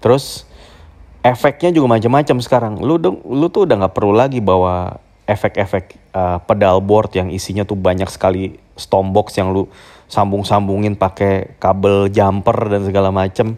Terus 0.00 0.48
efeknya 1.20 1.72
juga 1.72 1.96
macam-macam 1.96 2.36
sekarang. 2.40 2.74
Lu 2.80 2.96
lu 3.28 3.46
tuh 3.52 3.68
udah 3.68 3.86
nggak 3.86 3.94
perlu 3.94 4.12
lagi 4.16 4.40
bawa 4.40 5.00
efek-efek 5.28 5.99
uh, 6.14 6.38
pedal 6.44 6.82
board 6.82 7.14
yang 7.14 7.28
isinya 7.30 7.62
tuh 7.62 7.78
banyak 7.78 8.06
sekali 8.10 8.58
stombox 8.74 9.36
yang 9.36 9.52
lu 9.52 9.68
sambung-sambungin 10.10 10.98
pakai 10.98 11.54
kabel 11.62 12.10
jumper 12.10 12.56
dan 12.66 12.82
segala 12.82 13.14
macem. 13.14 13.54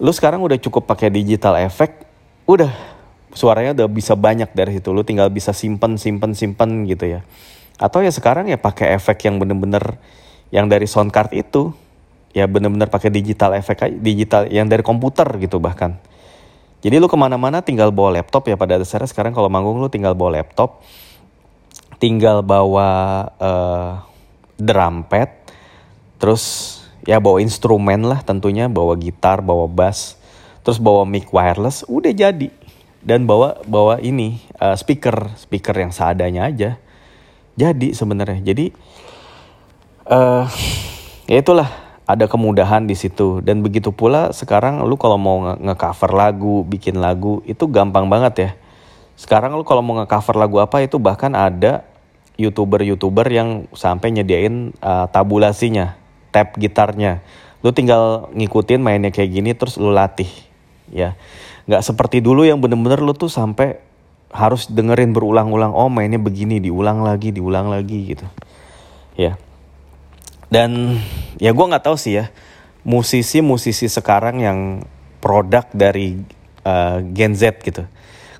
Lu 0.00 0.12
sekarang 0.12 0.40
udah 0.44 0.56
cukup 0.60 0.88
pakai 0.88 1.12
digital 1.12 1.56
effect, 1.60 2.04
udah 2.48 2.72
suaranya 3.36 3.76
udah 3.76 3.88
bisa 3.88 4.16
banyak 4.16 4.48
dari 4.56 4.80
situ. 4.80 4.92
Lu 4.92 5.04
tinggal 5.04 5.28
bisa 5.28 5.52
simpen, 5.52 6.00
simpen, 6.00 6.32
simpen 6.32 6.88
gitu 6.88 7.04
ya. 7.04 7.20
Atau 7.76 8.00
ya 8.00 8.08
sekarang 8.08 8.48
ya 8.48 8.56
pakai 8.56 8.96
efek 8.96 9.28
yang 9.28 9.36
bener-bener 9.36 10.00
yang 10.48 10.68
dari 10.68 10.88
sound 10.88 11.12
card 11.12 11.36
itu, 11.36 11.76
ya 12.32 12.48
bener-bener 12.48 12.88
pakai 12.88 13.12
digital 13.12 13.56
effect 13.56 13.84
digital 14.00 14.48
yang 14.48 14.68
dari 14.68 14.80
komputer 14.80 15.28
gitu 15.36 15.60
bahkan. 15.60 15.96
Jadi 16.80 16.96
lu 17.00 17.08
ke 17.08 17.16
mana-mana 17.16 17.64
tinggal 17.64 17.92
bawa 17.92 18.20
laptop 18.20 18.48
ya 18.48 18.56
pada 18.56 18.76
dasarnya 18.76 19.08
sekarang 19.08 19.32
kalau 19.32 19.48
manggung 19.48 19.80
lu 19.80 19.88
tinggal 19.88 20.12
bawa 20.12 20.40
laptop, 20.40 20.84
tinggal 21.96 22.44
bawa 22.44 22.88
uh, 23.40 24.04
drum 24.56 25.04
pad, 25.04 25.32
terus 26.16 26.76
ya 27.04 27.20
bawa 27.20 27.40
instrumen 27.40 28.04
lah 28.04 28.20
tentunya, 28.24 28.68
bawa 28.68 28.96
gitar, 28.96 29.40
bawa 29.40 29.68
bass, 29.68 30.16
terus 30.64 30.80
bawa 30.80 31.04
mic 31.08 31.28
wireless, 31.32 31.84
udah 31.88 32.12
jadi. 32.12 32.50
Dan 33.06 33.22
bawa 33.22 33.62
bawa 33.62 34.02
ini 34.02 34.42
uh, 34.58 34.74
speaker, 34.74 35.30
speaker 35.38 35.78
yang 35.78 35.94
seadanya 35.94 36.50
aja. 36.50 36.70
Jadi 37.56 37.94
sebenarnya, 37.94 38.42
jadi 38.42 38.74
uh, 40.10 40.44
ya 41.24 41.38
itulah 41.40 41.70
ada 42.06 42.30
kemudahan 42.30 42.86
di 42.86 42.94
situ 42.94 43.42
dan 43.42 43.66
begitu 43.66 43.90
pula 43.90 44.30
sekarang 44.30 44.84
lu 44.86 44.94
kalau 44.94 45.18
mau 45.18 45.42
nge-cover 45.58 46.14
lagu, 46.14 46.62
bikin 46.62 47.02
lagu 47.02 47.42
itu 47.48 47.66
gampang 47.66 48.06
banget 48.06 48.34
ya. 48.38 48.50
Sekarang 49.16 49.56
lu 49.56 49.64
kalau 49.64 49.80
mau 49.80 49.96
nge-cover 49.96 50.36
lagu 50.36 50.60
apa 50.60 50.84
itu 50.84 51.00
bahkan 51.00 51.32
ada 51.32 51.88
youtuber-youtuber 52.36 53.24
yang 53.32 53.64
sampai 53.72 54.12
nyediain 54.12 54.76
uh, 54.84 55.08
tabulasinya, 55.08 55.96
tab 56.28 56.52
gitarnya. 56.60 57.24
Lu 57.64 57.72
tinggal 57.72 58.28
ngikutin 58.36 58.78
mainnya 58.78 59.08
kayak 59.08 59.30
gini 59.32 59.56
terus 59.56 59.80
lu 59.80 59.88
latih, 59.88 60.28
ya. 60.92 61.16
Nggak 61.64 61.82
seperti 61.82 62.20
dulu 62.20 62.44
yang 62.44 62.60
bener-bener 62.60 63.00
lu 63.00 63.16
tuh 63.16 63.32
sampai 63.32 63.80
harus 64.30 64.68
dengerin 64.68 65.16
berulang-ulang. 65.16 65.72
Oh 65.72 65.88
mainnya 65.88 66.20
begini, 66.20 66.60
diulang 66.60 67.00
lagi, 67.00 67.32
diulang 67.32 67.72
lagi 67.72 68.12
gitu, 68.12 68.28
ya. 69.16 69.40
Dan 70.52 71.00
ya 71.40 71.56
gue 71.56 71.66
nggak 71.66 71.88
tahu 71.88 71.96
sih 71.96 72.20
ya, 72.20 72.28
musisi-musisi 72.84 73.88
sekarang 73.88 74.44
yang 74.44 74.84
produk 75.24 75.64
dari 75.72 76.20
uh, 76.68 77.00
Gen 77.16 77.32
Z 77.32 77.64
gitu. 77.64 77.88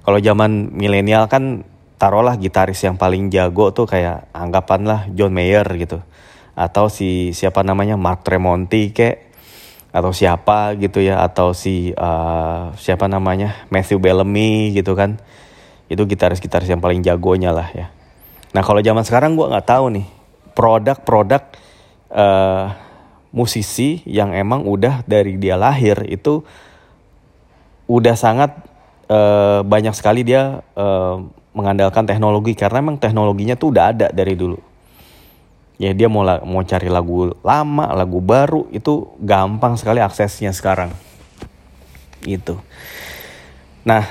Kalau 0.07 0.23
zaman 0.23 0.71
milenial 0.71 1.27
kan 1.27 1.67
taruhlah 1.99 2.39
gitaris 2.39 2.79
yang 2.87 2.95
paling 2.95 3.27
jago 3.35 3.75
tuh 3.75 3.91
kayak 3.91 4.31
anggapanlah 4.31 5.11
John 5.19 5.35
Mayer 5.35 5.67
gitu. 5.75 5.99
Atau 6.55 6.87
si 6.87 7.35
siapa 7.35 7.67
namanya 7.67 7.99
Mark 7.99 8.23
Tremonti 8.23 8.95
kek 8.95 9.27
atau 9.91 10.15
siapa 10.15 10.79
gitu 10.79 11.03
ya 11.03 11.25
atau 11.27 11.51
si 11.57 11.91
uh, 11.91 12.71
siapa 12.79 13.11
namanya 13.11 13.67
Matthew 13.75 13.99
Bellamy 13.99 14.79
gitu 14.79 14.95
kan. 14.95 15.19
Itu 15.91 16.07
gitaris-gitaris 16.07 16.71
yang 16.71 16.79
paling 16.79 17.03
jagonya 17.03 17.51
lah 17.51 17.67
ya. 17.75 17.91
Nah 18.55 18.63
kalau 18.63 18.79
zaman 18.79 19.03
sekarang 19.03 19.35
gue 19.35 19.51
nggak 19.51 19.67
tahu 19.67 19.91
nih 19.91 20.07
produk-produk 20.55 21.43
uh, 22.15 22.73
musisi 23.35 24.07
yang 24.07 24.33
emang 24.33 24.65
udah 24.65 25.03
dari 25.05 25.35
dia 25.37 25.59
lahir 25.59 26.07
itu 26.09 26.47
udah 27.91 28.15
sangat 28.15 28.76
uh, 29.11 29.61
banyak 29.63 29.95
sekali 29.95 30.27
dia 30.27 30.63
uh, 30.75 31.23
mengandalkan 31.57 32.05
teknologi 32.05 32.53
karena 32.53 32.85
emang 32.85 33.01
teknologinya 33.01 33.57
tuh 33.57 33.73
udah 33.73 33.85
ada 33.95 34.09
dari 34.13 34.37
dulu. 34.37 34.61
Ya 35.77 35.93
dia 35.93 36.09
mau 36.09 36.25
mau 36.25 36.65
cari 36.65 36.89
lagu 36.89 37.33
lama, 37.45 37.93
lagu 37.93 38.21
baru 38.21 38.69
itu 38.73 39.13
gampang 39.21 39.77
sekali 39.77 40.01
aksesnya 40.01 40.53
sekarang. 40.53 40.93
Itu. 42.25 42.61
Nah, 43.85 44.05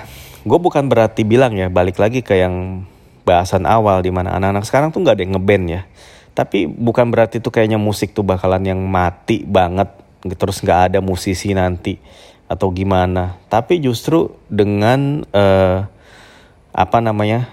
gue 0.46 0.60
bukan 0.62 0.86
berarti 0.86 1.26
bilang 1.26 1.58
ya 1.58 1.68
balik 1.70 1.98
lagi 1.98 2.22
ke 2.22 2.38
yang 2.38 2.86
bahasan 3.26 3.66
awal 3.66 4.06
di 4.06 4.14
mana 4.14 4.38
anak-anak 4.38 4.66
sekarang 4.70 4.90
tuh 4.94 5.02
nggak 5.02 5.16
ada 5.18 5.24
yang 5.26 5.34
ngeband 5.38 5.66
ya. 5.70 5.82
Tapi 6.36 6.70
bukan 6.70 7.10
berarti 7.10 7.42
tuh 7.42 7.50
kayaknya 7.50 7.82
musik 7.82 8.14
tuh 8.14 8.22
bakalan 8.22 8.62
yang 8.62 8.82
mati 8.86 9.42
banget 9.42 9.90
terus 10.34 10.58
nggak 10.66 10.90
ada 10.90 11.00
musisi 11.06 11.54
nanti 11.54 12.02
atau 12.46 12.70
gimana. 12.70 13.38
Tapi 13.50 13.82
justru 13.82 14.34
dengan 14.50 15.26
uh, 15.34 15.86
apa 16.76 16.98
namanya 17.00 17.50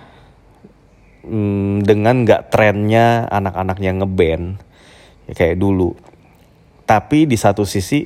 hmm, 1.25 1.87
dengan 1.87 2.27
nggak 2.27 2.53
trennya 2.53 3.31
anak-anak 3.31 3.79
yang 3.81 4.03
ngeband 4.03 4.61
ya 5.31 5.33
kayak 5.33 5.57
dulu. 5.61 5.97
Tapi 6.85 7.25
di 7.25 7.39
satu 7.39 7.65
sisi 7.65 8.05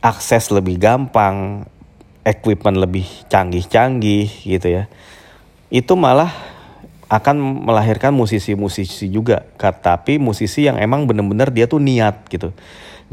akses 0.00 0.52
lebih 0.54 0.80
gampang 0.80 1.66
equipment 2.24 2.80
lebih 2.80 3.04
canggih-canggih 3.28 4.28
gitu 4.48 4.68
ya. 4.68 4.84
Itu 5.68 5.98
malah 5.98 6.54
akan 7.14 7.68
melahirkan 7.68 8.16
musisi-musisi 8.16 9.12
juga 9.12 9.44
tapi 9.60 10.16
musisi 10.16 10.64
yang 10.64 10.80
emang 10.80 11.04
bener-bener 11.04 11.52
dia 11.52 11.68
tuh 11.68 11.78
niat 11.78 12.26
gitu 12.32 12.50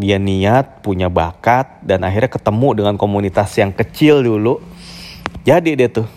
dia 0.01 0.17
niat 0.17 0.81
punya 0.81 1.07
bakat 1.07 1.85
dan 1.85 2.01
akhirnya 2.01 2.33
ketemu 2.33 2.83
dengan 2.83 2.95
komunitas 2.97 3.53
yang 3.61 3.69
kecil 3.69 4.25
dulu 4.25 4.57
jadi 5.45 5.77
dia 5.77 5.89
tuh 5.93 6.09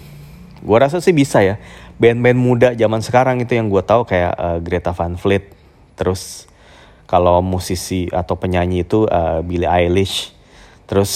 Gue 0.65 0.81
rasa 0.81 0.99
sih 1.05 1.13
bisa 1.13 1.45
ya. 1.45 1.61
Band-band 2.01 2.41
muda 2.41 2.69
zaman 2.73 3.05
sekarang 3.05 3.37
itu 3.45 3.53
yang 3.53 3.69
gue 3.69 3.85
tahu 3.85 4.09
kayak 4.09 4.35
uh, 4.35 4.59
Greta 4.65 4.97
Van 4.97 5.15
Fleet. 5.21 5.53
Terus 5.95 6.49
kalau 7.05 7.45
musisi 7.45 8.09
atau 8.09 8.35
penyanyi 8.41 8.89
itu 8.89 9.05
uh, 9.05 9.45
Billie 9.45 9.69
Eilish. 9.69 10.33
Terus 10.89 11.13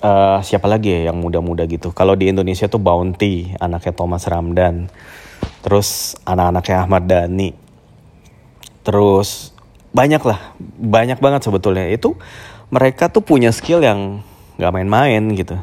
uh, 0.00 0.40
siapa 0.40 0.66
lagi 0.66 0.96
ya 0.96 1.12
yang 1.12 1.20
muda-muda 1.20 1.68
gitu. 1.68 1.92
Kalau 1.92 2.16
di 2.16 2.32
Indonesia 2.32 2.64
tuh 2.66 2.80
Bounty, 2.80 3.52
anaknya 3.60 3.92
Thomas 3.92 4.24
Ramdan. 4.24 4.88
Terus 5.60 6.16
anak-anaknya 6.24 6.76
Ahmad 6.88 7.04
Dhani. 7.04 7.52
Terus 8.88 9.52
banyak 9.98 10.22
lah, 10.22 10.54
banyak 10.78 11.18
banget 11.18 11.42
sebetulnya. 11.42 11.90
Itu 11.90 12.14
mereka 12.70 13.10
tuh 13.10 13.26
punya 13.26 13.50
skill 13.50 13.82
yang 13.82 14.22
gak 14.54 14.70
main-main 14.70 15.26
gitu. 15.34 15.58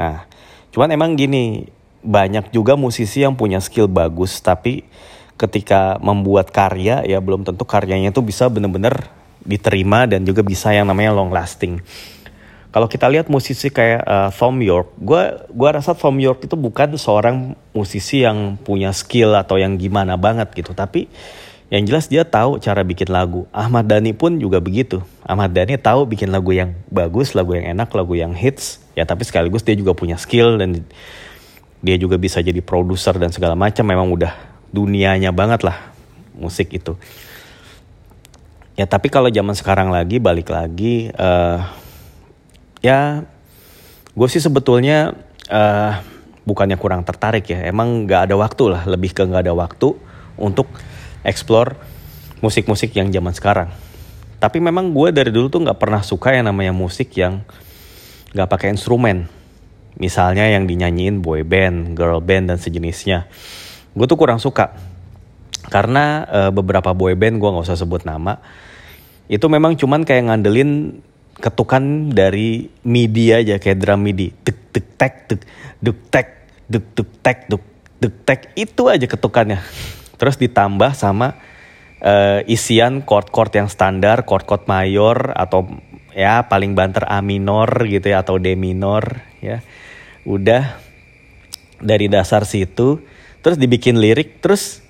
Nah, 0.00 0.24
cuman 0.72 0.88
emang 0.96 1.12
gini, 1.20 1.68
banyak 2.00 2.48
juga 2.48 2.80
musisi 2.80 3.20
yang 3.20 3.36
punya 3.36 3.60
skill 3.60 3.88
bagus 3.88 4.40
tapi 4.40 4.84
ketika 5.34 5.98
membuat 5.98 6.52
karya 6.52 7.02
ya 7.02 7.18
belum 7.18 7.42
tentu 7.42 7.66
karyanya 7.66 8.14
itu 8.14 8.22
bisa 8.22 8.46
bener-bener 8.46 9.08
diterima 9.42 10.06
dan 10.06 10.22
juga 10.22 10.40
bisa 10.44 10.70
yang 10.70 10.86
namanya 10.86 11.16
long 11.16 11.32
lasting. 11.32 11.82
Kalau 12.74 12.90
kita 12.90 13.06
lihat 13.06 13.30
musisi 13.30 13.70
kayak 13.70 14.02
uh, 14.02 14.30
Tom 14.34 14.58
York, 14.58 14.98
gue 14.98 15.22
gua 15.54 15.70
rasa 15.78 15.94
Tom 15.94 16.18
York 16.18 16.42
itu 16.50 16.58
bukan 16.58 16.98
seorang 16.98 17.54
musisi 17.70 18.26
yang 18.26 18.58
punya 18.58 18.90
skill 18.90 19.30
atau 19.38 19.62
yang 19.62 19.78
gimana 19.78 20.18
banget 20.18 20.50
gitu, 20.58 20.74
tapi 20.74 21.06
yang 21.74 21.82
jelas 21.90 22.06
dia 22.06 22.22
tahu 22.22 22.62
cara 22.62 22.86
bikin 22.86 23.10
lagu. 23.10 23.50
Ahmad 23.50 23.90
Dhani 23.90 24.14
pun 24.14 24.38
juga 24.38 24.62
begitu. 24.62 25.02
Ahmad 25.26 25.50
Dhani 25.50 25.74
tahu 25.74 26.06
bikin 26.06 26.30
lagu 26.30 26.54
yang 26.54 26.70
bagus, 26.86 27.34
lagu 27.34 27.58
yang 27.58 27.66
enak, 27.66 27.90
lagu 27.90 28.14
yang 28.14 28.30
hits, 28.30 28.78
ya 28.94 29.02
tapi 29.02 29.26
sekaligus 29.26 29.66
dia 29.66 29.74
juga 29.74 29.90
punya 29.90 30.14
skill 30.14 30.54
dan 30.62 30.86
dia 31.84 31.96
juga 31.98 32.16
bisa 32.16 32.38
jadi 32.40 32.62
produser 32.62 33.18
dan 33.18 33.34
segala 33.34 33.58
macam 33.58 33.84
memang 33.84 34.08
udah 34.14 34.32
dunianya 34.70 35.34
banget 35.34 35.66
lah 35.66 35.92
musik 36.34 36.72
itu 36.72 36.96
ya 38.74 38.88
tapi 38.88 39.12
kalau 39.12 39.28
zaman 39.28 39.54
sekarang 39.54 39.92
lagi 39.92 40.18
balik 40.18 40.50
lagi 40.50 41.12
uh, 41.14 41.62
ya 42.80 43.22
gue 44.16 44.28
sih 44.32 44.42
sebetulnya 44.42 45.14
uh, 45.52 45.92
bukannya 46.48 46.80
kurang 46.80 47.04
tertarik 47.06 47.46
ya 47.46 47.68
emang 47.68 48.08
nggak 48.08 48.30
ada 48.30 48.34
waktu 48.34 48.64
lah 48.72 48.82
lebih 48.88 49.14
ke 49.14 49.22
nggak 49.22 49.46
ada 49.46 49.54
waktu 49.54 49.94
untuk 50.34 50.66
explore 51.24 51.74
musik-musik 52.44 52.92
yang 52.94 53.08
zaman 53.10 53.32
sekarang 53.32 53.68
tapi 54.38 54.60
memang 54.60 54.92
gue 54.92 55.08
dari 55.10 55.32
dulu 55.32 55.48
tuh 55.48 55.64
nggak 55.64 55.80
pernah 55.80 56.04
suka 56.04 56.36
yang 56.36 56.46
namanya 56.46 56.76
musik 56.76 57.10
yang 57.16 57.42
nggak 58.36 58.48
pakai 58.50 58.76
instrumen 58.76 59.26
Misalnya 59.94 60.50
yang 60.50 60.66
dinyanyiin 60.66 61.22
boy 61.22 61.46
band, 61.46 61.94
girl 61.94 62.18
band 62.18 62.50
dan 62.50 62.58
sejenisnya. 62.58 63.30
Gue 63.94 64.06
tuh 64.10 64.18
kurang 64.18 64.42
suka. 64.42 64.74
Karena 65.70 66.26
uh, 66.26 66.50
beberapa 66.50 66.90
boy 66.92 67.14
band 67.14 67.38
gue 67.38 67.48
nggak 67.48 67.66
usah 67.70 67.78
sebut 67.78 68.02
nama. 68.02 68.42
Itu 69.30 69.46
memang 69.46 69.78
cuman 69.78 70.02
kayak 70.02 70.28
ngandelin 70.28 71.00
ketukan 71.38 72.10
dari 72.10 72.68
MIDI 72.82 73.26
aja 73.38 73.54
kayak 73.62 73.78
drum 73.78 74.02
MIDI. 74.02 74.34
Tek 74.42 74.58
tek 74.74 74.86
tek 74.98 75.14
tek 75.30 75.42
tek 76.10 76.28
duk 76.66 77.08
tek 77.22 77.38
duk 77.46 77.62
duk 78.02 78.14
tek 78.26 78.40
itu 78.58 78.82
aja 78.90 79.06
ketukannya. 79.06 79.62
Terus 80.24 80.40
ditambah 80.40 80.96
sama 80.96 81.36
uh, 82.00 82.40
isian 82.48 83.04
chord-chord 83.04 83.52
yang 83.52 83.68
standar, 83.68 84.24
chord-chord 84.24 84.64
mayor 84.64 85.36
atau 85.36 85.68
ya 86.16 86.48
paling 86.48 86.72
banter 86.72 87.04
A 87.04 87.20
minor 87.20 87.68
gitu 87.84 88.08
ya 88.08 88.24
atau 88.24 88.40
D 88.40 88.56
minor 88.56 89.20
ya. 89.44 89.60
Udah 90.24 90.80
dari 91.76 92.08
dasar 92.08 92.48
situ 92.48 93.04
terus 93.44 93.60
dibikin 93.60 94.00
lirik 94.00 94.40
terus 94.40 94.80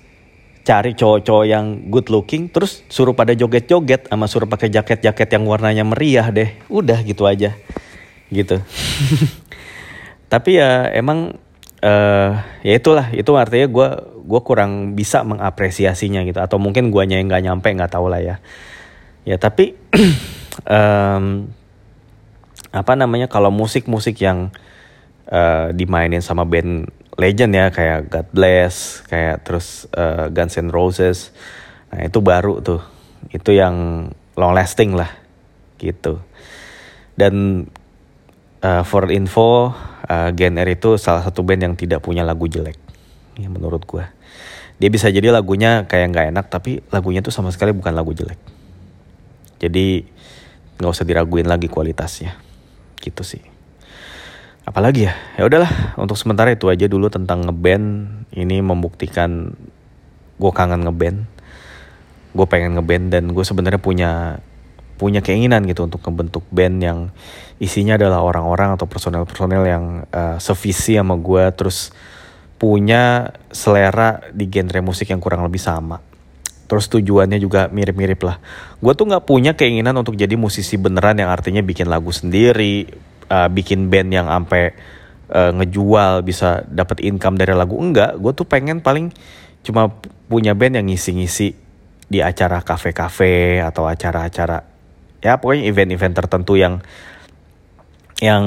cari 0.63 0.95
cowok-cowok 0.95 1.45
yang 1.45 1.91
good 1.91 2.07
looking 2.07 2.47
terus 2.47 2.87
suruh 2.87 3.11
pada 3.11 3.35
joget-joget 3.35 4.07
sama 4.07 4.31
suruh 4.31 4.47
pakai 4.47 4.71
jaket-jaket 4.71 5.27
yang 5.35 5.43
warnanya 5.43 5.83
meriah 5.83 6.31
deh. 6.31 6.55
Udah 6.71 7.03
gitu 7.03 7.27
aja 7.27 7.59
gitu. 8.31 8.63
Tapi 10.31 10.63
ya 10.63 10.87
emang 10.95 11.35
uh, 11.83 12.31
ya 12.63 12.73
itulah 12.79 13.11
itu 13.11 13.29
artinya 13.35 13.67
gue 13.67 13.89
gue 14.25 14.41
kurang 14.41 14.97
bisa 14.97 15.21
mengapresiasinya 15.21 16.25
gitu 16.25 16.41
atau 16.41 16.57
mungkin 16.57 16.89
guanya 16.89 17.21
yang 17.21 17.29
nggak 17.29 17.45
nyampe 17.45 17.67
nggak 17.69 17.93
tahu 17.93 18.09
lah 18.09 18.21
ya 18.21 18.35
ya 19.21 19.37
tapi 19.37 19.77
um, 20.65 21.45
apa 22.75 22.93
namanya 22.97 23.31
kalau 23.31 23.53
musik-musik 23.53 24.19
yang 24.19 24.51
uh, 25.31 25.71
dimainin 25.71 26.19
sama 26.19 26.43
band 26.43 26.89
legend 27.15 27.55
ya 27.55 27.71
kayak 27.71 28.11
God 28.11 28.27
Bless, 28.35 29.03
kayak 29.07 29.47
terus 29.47 29.87
uh, 29.95 30.27
Guns 30.27 30.59
N' 30.59 30.71
Roses. 30.71 31.31
Nah, 31.91 32.03
itu 32.03 32.19
baru 32.19 32.59
tuh. 32.59 32.83
Itu 33.31 33.55
yang 33.55 34.09
long 34.35 34.53
lasting 34.53 34.93
lah 34.93 35.09
gitu. 35.79 36.19
Dan 37.15 37.65
uh, 38.59 38.83
for 38.83 39.07
info, 39.07 39.71
uh, 40.11 40.29
Gen 40.35 40.59
R 40.59 40.75
itu 40.75 40.99
salah 40.99 41.23
satu 41.23 41.41
band 41.47 41.63
yang 41.63 41.75
tidak 41.79 42.03
punya 42.03 42.27
lagu 42.27 42.51
jelek. 42.51 42.84
Ya 43.35 43.47
menurut 43.51 43.83
gue. 43.83 44.05
Dia 44.79 44.89
bisa 44.91 45.07
jadi 45.07 45.31
lagunya 45.31 45.87
kayak 45.87 46.07
nggak 46.11 46.27
enak 46.35 46.45
tapi 46.51 46.83
lagunya 46.91 47.23
tuh 47.23 47.31
sama 47.31 47.51
sekali 47.51 47.71
bukan 47.71 47.95
lagu 47.95 48.11
jelek. 48.11 48.39
Jadi 49.59 50.03
nggak 50.79 50.91
usah 50.91 51.07
diraguin 51.07 51.47
lagi 51.47 51.71
kualitasnya. 51.71 52.35
Gitu 52.99 53.23
sih 53.23 53.55
apalagi 54.65 55.05
ya 55.05 55.13
ya 55.37 55.45
udahlah 55.45 55.93
untuk 56.01 56.17
sementara 56.17 56.49
itu 56.49 56.65
aja 56.73 56.89
dulu 56.89 57.05
tentang 57.13 57.45
ngeband 57.45 57.85
ini 58.33 58.65
membuktikan 58.65 59.53
gue 60.41 60.51
kangen 60.51 60.89
ngeband 60.89 61.29
gue 62.35 62.45
pengen 62.49 62.75
ngeband 62.75 63.13
dan 63.13 63.23
gue 63.29 63.45
sebenarnya 63.45 63.79
punya 63.79 64.11
punya 64.97 65.21
keinginan 65.21 65.69
gitu 65.69 65.85
untuk 65.85 66.01
membentuk 66.09 66.43
band 66.49 66.77
yang 66.81 66.99
isinya 67.61 67.95
adalah 67.95 68.25
orang-orang 68.25 68.73
atau 68.75 68.89
personel-personel 68.89 69.63
yang 69.63 69.85
uh, 70.09 70.41
sevisi 70.41 70.97
sama 70.97 71.13
gue 71.15 71.43
terus 71.53 71.93
punya 72.65 73.29
selera 73.53 74.25
di 74.33 74.49
genre 74.49 74.81
musik 74.81 75.13
yang 75.13 75.21
kurang 75.21 75.45
lebih 75.45 75.61
sama. 75.61 76.01
Terus 76.65 76.89
tujuannya 76.89 77.37
juga 77.37 77.69
mirip-mirip 77.69 78.17
lah. 78.25 78.41
Gue 78.81 78.97
tuh 78.97 79.05
nggak 79.05 79.29
punya 79.29 79.53
keinginan 79.53 79.93
untuk 80.01 80.17
jadi 80.17 80.33
musisi 80.33 80.81
beneran 80.81 81.21
yang 81.21 81.29
artinya 81.29 81.61
bikin 81.61 81.85
lagu 81.85 82.09
sendiri 82.09 82.89
uh, 83.29 83.45
bikin 83.53 83.93
band 83.93 84.09
yang 84.09 84.25
sampai 84.25 84.73
uh, 85.29 85.53
ngejual 85.61 86.25
bisa 86.25 86.65
dapat 86.65 87.05
income 87.05 87.37
dari 87.37 87.53
lagu. 87.53 87.77
Enggak 87.77 88.17
gue 88.17 88.33
tuh 88.33 88.49
pengen 88.49 88.81
paling 88.81 89.13
cuma 89.61 89.93
punya 90.25 90.57
band 90.57 90.81
yang 90.81 90.89
ngisi-ngisi 90.89 91.53
di 92.09 92.19
acara 92.25 92.65
kafe-kafe 92.65 93.61
atau 93.61 93.85
acara-acara 93.85 94.61
ya 95.25 95.41
pokoknya 95.41 95.65
event-event 95.65 96.13
tertentu 96.13 96.53
yang 96.53 96.85
yang 98.21 98.45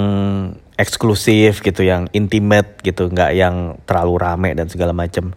eksklusif 0.78 1.60
gitu 1.60 1.82
yang 1.82 2.06
intimate 2.14 2.78
gitu 2.86 3.10
nggak 3.10 3.34
yang 3.34 3.76
terlalu 3.84 4.14
rame 4.16 4.50
dan 4.54 4.70
segala 4.70 4.94
macam 4.94 5.34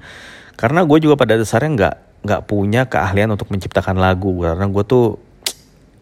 karena 0.54 0.86
gue 0.86 0.98
juga 1.02 1.18
pada 1.18 1.34
dasarnya 1.36 1.72
nggak 1.74 1.96
nggak 2.22 2.42
punya 2.46 2.86
keahlian 2.86 3.34
untuk 3.34 3.50
menciptakan 3.50 3.98
lagu 3.98 4.46
karena 4.46 4.70
gue 4.70 4.84
tuh 4.86 5.18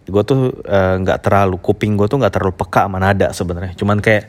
gue 0.09 0.23
tuh 0.25 0.51
eh, 0.65 0.95
nggak 0.99 1.19
uh, 1.21 1.23
terlalu 1.23 1.57
kuping 1.61 1.95
gue 1.95 2.09
tuh 2.09 2.17
nggak 2.17 2.33
terlalu 2.33 2.53
peka 2.57 2.89
sama 2.89 2.97
nada 2.99 3.29
sebenarnya. 3.31 3.77
Cuman 3.77 4.01
kayak 4.01 4.27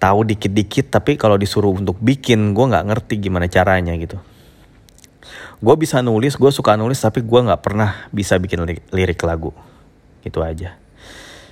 tahu 0.00 0.24
dikit-dikit 0.24 0.88
tapi 0.88 1.20
kalau 1.20 1.36
disuruh 1.36 1.76
untuk 1.76 2.00
bikin 2.00 2.56
gue 2.56 2.64
nggak 2.64 2.84
ngerti 2.88 3.14
gimana 3.20 3.46
caranya 3.46 3.92
gitu. 4.00 4.16
Gue 5.60 5.74
bisa 5.76 6.00
nulis 6.00 6.40
gue 6.40 6.50
suka 6.50 6.74
nulis 6.80 6.98
tapi 6.98 7.20
gue 7.20 7.40
nggak 7.40 7.60
pernah 7.60 8.08
bisa 8.10 8.40
bikin 8.40 8.64
lirik, 8.64 8.88
lirik 8.90 9.20
lagu. 9.22 9.52
Gitu 10.24 10.40
aja. 10.40 10.80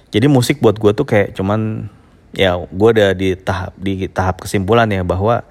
Jadi 0.08 0.26
musik 0.26 0.64
buat 0.64 0.80
gue 0.80 0.96
tuh 0.96 1.04
kayak 1.04 1.36
cuman 1.36 1.92
ya 2.38 2.54
gue 2.54 2.88
udah 2.94 3.18
di 3.18 3.34
tahap 3.34 3.74
di 3.74 4.06
tahap 4.06 4.46
kesimpulan 4.46 4.86
ya 4.86 5.02
bahwa 5.02 5.42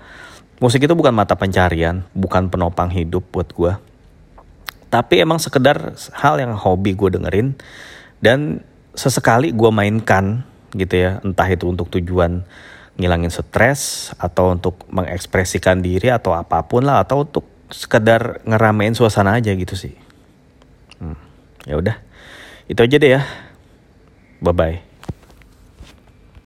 musik 0.63 0.87
itu 0.87 0.95
bukan 0.95 1.11
mata 1.11 1.35
pencarian 1.35 2.07
bukan 2.15 2.47
penopang 2.47 2.87
hidup 2.87 3.27
buat 3.27 3.51
gue 3.51 3.75
tapi 4.87 5.19
emang 5.19 5.35
sekedar 5.35 5.99
hal 6.15 6.39
yang 6.39 6.55
hobi 6.55 6.95
gue 6.95 7.19
dengerin 7.19 7.59
dan 8.23 8.63
sesekali 8.95 9.51
gue 9.51 9.67
mainkan 9.67 10.47
gitu 10.71 10.95
ya 10.95 11.11
entah 11.27 11.51
itu 11.51 11.67
untuk 11.67 11.91
tujuan 11.91 12.47
ngilangin 12.97 13.29
stres 13.29 14.11
atau 14.17 14.55
untuk 14.55 14.87
mengekspresikan 14.89 15.83
diri 15.83 16.09
atau 16.09 16.33
apa 16.33 16.65
pun 16.65 16.87
lah 16.87 17.05
atau 17.05 17.27
untuk 17.27 17.45
sekedar 17.69 18.41
ngeramein 18.47 18.97
suasana 18.97 19.37
aja 19.37 19.53
gitu 19.53 19.77
sih. 19.77 19.93
Hmm, 20.97 21.19
ya 21.69 21.77
udah. 21.77 22.01
Itu 22.65 22.81
aja 22.81 22.97
deh 22.97 23.11
ya. 23.13 23.21
Bye 24.41 24.55
bye 24.55 24.86